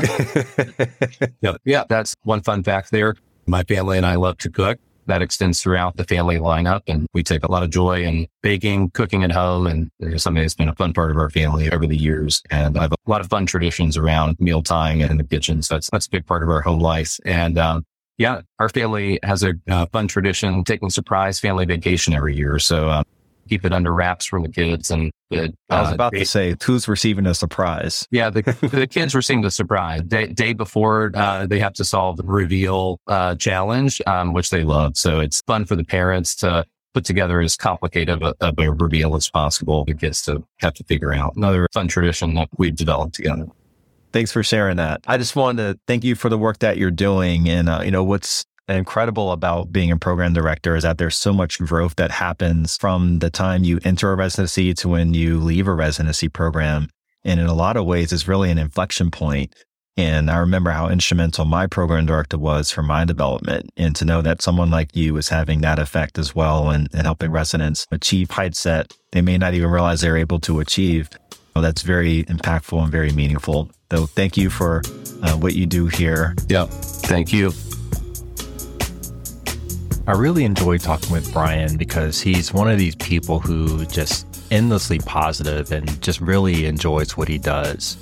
yeah, 1.41 1.57
yeah, 1.65 1.85
that's 1.89 2.17
one 2.25 2.43
fun 2.43 2.63
fact 2.63 2.91
there. 2.91 3.15
My 3.47 3.63
family 3.65 3.97
and 3.97 4.07
I 4.07 4.17
love 4.17 4.39
to 4.39 4.51
cook 4.51 4.79
that 5.07 5.23
extends 5.23 5.63
throughout 5.63 5.97
the 5.97 6.05
family 6.05 6.37
lineup. 6.37 6.83
And 6.87 7.07
we 7.13 7.23
take 7.23 7.45
a 7.45 7.51
lot 7.51 7.63
of 7.63 7.71
joy 7.71 8.05
in 8.05 8.27
baking, 8.43 8.91
cooking 8.91 9.25
at 9.25 9.33
home. 9.33 9.67
And 9.67 9.91
something 10.21 10.43
that's 10.43 10.55
been 10.55 10.69
a 10.69 10.75
fun 10.75 10.93
part 10.93 11.11
of 11.11 11.17
our 11.17 11.31
family 11.31 11.71
over 11.71 11.87
the 11.87 11.97
years. 11.97 12.43
And 12.51 12.77
I 12.79 12.83
have 12.83 12.93
a 12.93 13.11
lot 13.11 13.21
of 13.21 13.29
fun 13.29 13.47
traditions 13.47 13.97
around 13.97 14.39
meal 14.41 14.63
time 14.63 15.01
in 15.01 15.17
the 15.17 15.25
kitchen. 15.25 15.63
So 15.63 15.75
that's, 15.75 15.91
that's 15.91 16.07
a 16.07 16.11
big 16.11 16.27
part 16.27 16.43
of 16.43 16.49
our 16.49 16.61
home 16.61 16.81
life. 16.81 17.19
And, 17.25 17.59
um, 17.59 17.85
yeah, 18.19 18.43
our 18.59 18.69
family 18.69 19.19
has 19.23 19.43
a 19.43 19.55
uh, 19.69 19.87
fun 19.87 20.07
tradition 20.07 20.65
taking 20.65 20.91
surprise 20.91 21.41
family 21.41 21.65
vacation 21.65 22.15
every 22.15 22.37
year. 22.37 22.59
So, 22.59 22.91
um, 22.91 23.05
keep 23.53 23.67
it 23.67 23.73
under 23.73 23.93
wraps 23.93 24.25
from 24.25 24.43
the 24.43 24.49
kids. 24.49 24.91
And 24.91 25.13
the, 25.31 25.45
uh, 25.45 25.49
I 25.69 25.81
was 25.83 25.91
uh, 25.91 25.95
about 25.95 26.13
they, 26.13 26.21
to 26.21 26.25
say, 26.25 26.57
who's 26.65 26.89
receiving 26.89 27.27
a 27.27 27.35
surprise? 27.35 28.09
Yeah, 28.11 28.31
the, 28.31 28.41
the 28.73 28.87
kids 28.87 29.15
receiving 29.15 29.43
the 29.43 29.51
surprise 29.51 30.01
day, 30.03 30.29
day 30.29 30.55
before 30.55 31.13
uh, 31.15 31.47
they 31.47 31.59
have 31.59 31.75
to 31.75 31.85
solve 31.85 32.17
the 32.17 32.23
reveal 32.23 32.99
uh, 33.07 33.35
challenge, 33.35 34.01
um, 34.07 34.33
which 34.33 34.49
they 34.49 34.65
love. 34.65 34.97
So 34.97 35.21
it's 35.21 35.43
fun 35.47 35.67
for 35.67 35.77
the 35.77 35.85
parents 35.85 36.35
to 36.37 36.65
put 36.95 37.05
together 37.05 37.41
as 37.41 37.57
complicated 37.57 38.23
of 38.23 38.35
a, 38.41 38.47
of 38.47 38.55
a 38.59 38.73
reveal 38.73 39.17
as 39.17 39.29
possible. 39.29 39.85
The 39.85 39.95
kids 39.95 40.23
to 40.23 40.43
have 40.61 40.73
to 40.75 40.85
figure 40.85 41.13
out 41.13 41.37
another 41.37 41.67
fun 41.75 41.89
tradition 41.89 42.35
that 42.35 42.49
we've 42.57 42.75
developed 42.75 43.15
together. 43.15 43.49
Thanks 44.15 44.33
for 44.33 44.43
sharing 44.43 44.77
that. 44.77 45.03
I 45.07 45.19
just 45.19 45.37
wanted 45.37 45.75
to 45.75 45.81
thank 45.87 46.05
you 46.05 46.15
for 46.15 46.31
the 46.31 46.39
work 46.39 46.59
that 46.61 46.79
you're 46.79 46.91
doing. 46.91 47.49
And, 47.49 47.69
uh, 47.69 47.83
you 47.85 47.91
know, 47.91 48.05
what's 48.05 48.45
incredible 48.69 49.33
about 49.33 49.73
being 49.73 49.91
a 49.91 49.97
program 49.97 50.33
director 50.33 50.77
is 50.77 50.83
that 50.83 50.99
there's 50.99 51.17
so 51.17 51.33
much 51.33 51.59
growth 51.59 51.97
that 51.97 52.11
happens 52.11 52.77
from 52.77 53.19
the 53.19 53.31
time 53.31 53.65
you 53.65 53.81
enter 53.85 54.13
a 54.13 54.17
residency 54.17 54.73
to 54.75 54.89
when 54.89 55.15
you 55.15 55.39
leave 55.39 55.67
a 55.67 55.75
residency 55.75 56.29
program. 56.29 56.89
And 57.25 57.41
in 57.41 57.47
a 57.47 57.55
lot 57.55 57.77
of 57.77 57.87
ways, 57.87 58.13
it's 58.13 58.29
really 58.29 58.51
an 58.51 58.59
inflection 58.59 59.11
point. 59.11 59.55
And 59.97 60.31
I 60.31 60.39
remember 60.39 60.71
how 60.71 60.89
instrumental 60.89 61.45
my 61.45 61.67
program 61.67 62.07
director 62.07 62.39
was 62.39 62.71
for 62.71 62.83
my 62.83 63.05
development. 63.05 63.71
And 63.77 63.95
to 63.97 64.05
know 64.05 64.23
that 64.23 64.41
someone 64.41 64.71
like 64.71 64.97
you 64.97 65.17
is 65.19 65.29
having 65.29 65.61
that 65.61 65.79
effect 65.79 66.19
as 66.19 66.35
well 66.35 66.71
and, 66.71 66.89
and 66.95 67.03
helping 67.03 67.31
residents 67.31 67.87
achieve 67.91 68.31
heights 68.31 68.63
that 68.63 68.93
they 69.13 69.21
may 69.21 69.37
not 69.37 69.55
even 69.55 69.71
realize 69.71 70.01
they're 70.01 70.17
able 70.17 70.41
to 70.41 70.61
achieve. 70.61 71.11
Well, 71.55 71.63
that's 71.63 71.83
very 71.83 72.25
impactful 72.25 72.83
and 72.83 72.91
very 72.91 73.13
meaningful. 73.13 73.71
So 73.91 74.07
thank 74.07 74.39
you 74.39 74.49
for 74.49 74.83
uh, 75.23 75.35
what 75.35 75.55
you 75.55 75.67
do 75.67 75.87
here. 75.89 76.35
Yeah. 76.49 76.65
Thank 76.65 77.33
you. 77.33 77.53
I 80.05 80.13
really 80.13 80.45
enjoy 80.45 80.79
talking 80.79 81.13
with 81.13 81.33
Brian 81.33 81.77
because 81.77 82.21
he's 82.21 82.53
one 82.53 82.69
of 82.69 82.77
these 82.77 82.97
people 82.97 83.39
who 83.39 83.87
just 83.87 84.27
endlessly 84.51 84.99
positive 84.99 85.71
and 85.71 86.03
just 86.03 86.21
really 86.21 86.67
enjoys 86.67 87.17
what 87.17 87.29
he 87.29 87.39
does. 87.39 87.97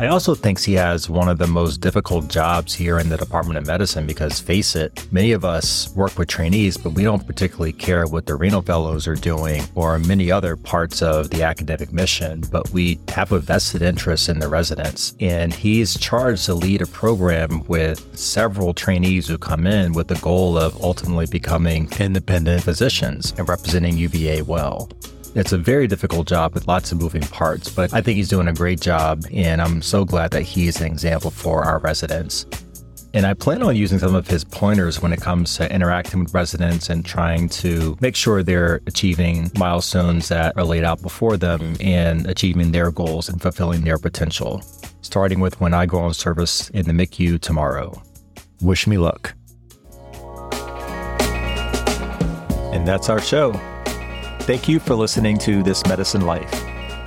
I 0.00 0.06
also 0.06 0.36
think 0.36 0.60
he 0.60 0.74
has 0.74 1.10
one 1.10 1.28
of 1.28 1.38
the 1.38 1.48
most 1.48 1.80
difficult 1.80 2.28
jobs 2.28 2.72
here 2.72 3.00
in 3.00 3.08
the 3.08 3.16
Department 3.16 3.58
of 3.58 3.66
Medicine 3.66 4.06
because, 4.06 4.38
face 4.38 4.76
it, 4.76 5.08
many 5.10 5.32
of 5.32 5.44
us 5.44 5.92
work 5.96 6.16
with 6.16 6.28
trainees, 6.28 6.76
but 6.76 6.90
we 6.90 7.02
don't 7.02 7.26
particularly 7.26 7.72
care 7.72 8.06
what 8.06 8.24
the 8.24 8.36
renal 8.36 8.62
fellows 8.62 9.08
are 9.08 9.16
doing 9.16 9.64
or 9.74 9.98
many 9.98 10.30
other 10.30 10.54
parts 10.54 11.02
of 11.02 11.30
the 11.30 11.42
academic 11.42 11.92
mission, 11.92 12.44
but 12.52 12.70
we 12.70 13.00
have 13.08 13.32
a 13.32 13.40
vested 13.40 13.82
interest 13.82 14.28
in 14.28 14.38
the 14.38 14.46
residents. 14.46 15.16
And 15.18 15.52
he's 15.52 15.98
charged 15.98 16.44
to 16.44 16.54
lead 16.54 16.80
a 16.80 16.86
program 16.86 17.64
with 17.66 18.16
several 18.16 18.74
trainees 18.74 19.26
who 19.26 19.36
come 19.36 19.66
in 19.66 19.94
with 19.94 20.06
the 20.06 20.20
goal 20.20 20.56
of 20.56 20.80
ultimately 20.80 21.26
becoming 21.26 21.88
independent 21.98 22.62
physicians 22.62 23.34
and 23.36 23.48
representing 23.48 23.98
UVA 23.98 24.42
well. 24.42 24.88
It's 25.38 25.52
a 25.52 25.56
very 25.56 25.86
difficult 25.86 26.26
job 26.26 26.52
with 26.52 26.66
lots 26.66 26.90
of 26.90 27.00
moving 27.00 27.22
parts, 27.22 27.68
but 27.70 27.94
I 27.94 28.00
think 28.00 28.16
he's 28.16 28.28
doing 28.28 28.48
a 28.48 28.52
great 28.52 28.80
job, 28.80 29.24
and 29.32 29.62
I'm 29.62 29.82
so 29.82 30.04
glad 30.04 30.32
that 30.32 30.42
he 30.42 30.66
is 30.66 30.80
an 30.80 30.88
example 30.88 31.30
for 31.30 31.62
our 31.62 31.78
residents. 31.78 32.44
And 33.14 33.24
I 33.24 33.34
plan 33.34 33.62
on 33.62 33.76
using 33.76 34.00
some 34.00 34.16
of 34.16 34.26
his 34.26 34.42
pointers 34.42 35.00
when 35.00 35.12
it 35.12 35.20
comes 35.20 35.56
to 35.58 35.72
interacting 35.72 36.24
with 36.24 36.34
residents 36.34 36.90
and 36.90 37.04
trying 37.04 37.48
to 37.50 37.96
make 38.00 38.16
sure 38.16 38.42
they're 38.42 38.80
achieving 38.88 39.52
milestones 39.56 40.26
that 40.26 40.56
are 40.56 40.64
laid 40.64 40.82
out 40.82 41.00
before 41.02 41.36
them 41.36 41.76
and 41.78 42.26
achieving 42.26 42.72
their 42.72 42.90
goals 42.90 43.28
and 43.28 43.40
fulfilling 43.40 43.82
their 43.82 43.98
potential, 43.98 44.60
starting 45.02 45.38
with 45.38 45.60
when 45.60 45.72
I 45.72 45.86
go 45.86 46.00
on 46.00 46.14
service 46.14 46.68
in 46.70 46.84
the 46.84 46.92
MICU 46.92 47.40
tomorrow. 47.40 48.02
Wish 48.60 48.88
me 48.88 48.98
luck. 48.98 49.34
And 52.72 52.88
that's 52.88 53.08
our 53.08 53.20
show. 53.20 53.52
Thank 54.48 54.66
you 54.66 54.80
for 54.80 54.94
listening 54.94 55.36
to 55.40 55.62
This 55.62 55.86
Medicine 55.86 56.22
Life. 56.22 56.48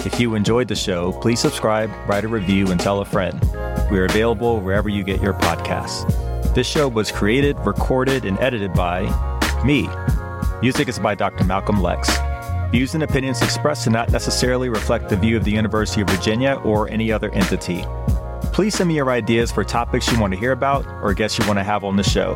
If 0.06 0.20
you 0.20 0.36
enjoyed 0.36 0.68
the 0.68 0.76
show, 0.76 1.12
please 1.12 1.40
subscribe, 1.40 1.90
write 2.08 2.24
a 2.24 2.28
review, 2.28 2.70
and 2.70 2.80
tell 2.80 3.02
a 3.02 3.06
friend. 3.06 3.42
We 3.90 3.98
are 3.98 4.06
available 4.06 4.62
wherever 4.62 4.90
you 4.90 5.04
get 5.04 5.24
your 5.24 5.34
podcasts. 5.34 6.06
This 6.54 6.68
show 6.68 6.88
was 6.88 7.12
created, 7.12 7.58
recorded, 7.66 8.26
and 8.26 8.38
edited 8.40 8.74
by 8.74 9.10
me. 9.66 9.90
Music 10.62 10.88
is 10.88 11.00
by 11.00 11.16
Dr. 11.16 11.44
Malcolm 11.46 11.82
Lex. 11.82 12.16
Views 12.70 12.94
and 12.94 13.02
opinions 13.02 13.42
expressed 13.42 13.86
do 13.86 13.90
not 13.90 14.12
necessarily 14.12 14.70
reflect 14.70 15.10
the 15.10 15.18
view 15.18 15.36
of 15.36 15.44
the 15.44 15.52
University 15.52 16.02
of 16.02 16.10
Virginia 16.12 16.62
or 16.64 16.90
any 16.90 17.12
other 17.12 17.32
entity. 17.32 17.84
Please 18.54 18.76
send 18.76 18.88
me 18.88 18.98
your 18.98 19.10
ideas 19.10 19.52
for 19.52 19.64
topics 19.64 20.12
you 20.12 20.20
want 20.20 20.32
to 20.32 20.40
hear 20.40 20.52
about 20.52 20.86
or 21.02 21.12
guests 21.16 21.40
you 21.40 21.48
want 21.48 21.58
to 21.58 21.64
have 21.64 21.84
on 21.84 21.96
the 21.96 22.04
show. 22.04 22.36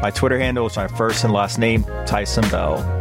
My 0.00 0.10
Twitter 0.10 0.38
handle 0.38 0.64
is 0.64 0.76
my 0.76 0.88
first 0.88 1.22
and 1.22 1.34
last 1.34 1.58
name, 1.58 1.84
Tyson 2.06 2.48
Bell. 2.48 2.97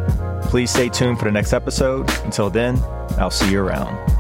Please 0.48 0.72
stay 0.72 0.90
tuned 0.90 1.20
for 1.20 1.26
the 1.26 1.32
next 1.32 1.54
episode. 1.54 2.10
Until 2.24 2.50
then, 2.50 2.82
I'll 3.18 3.30
see 3.30 3.52
you 3.52 3.62
around. 3.62 4.17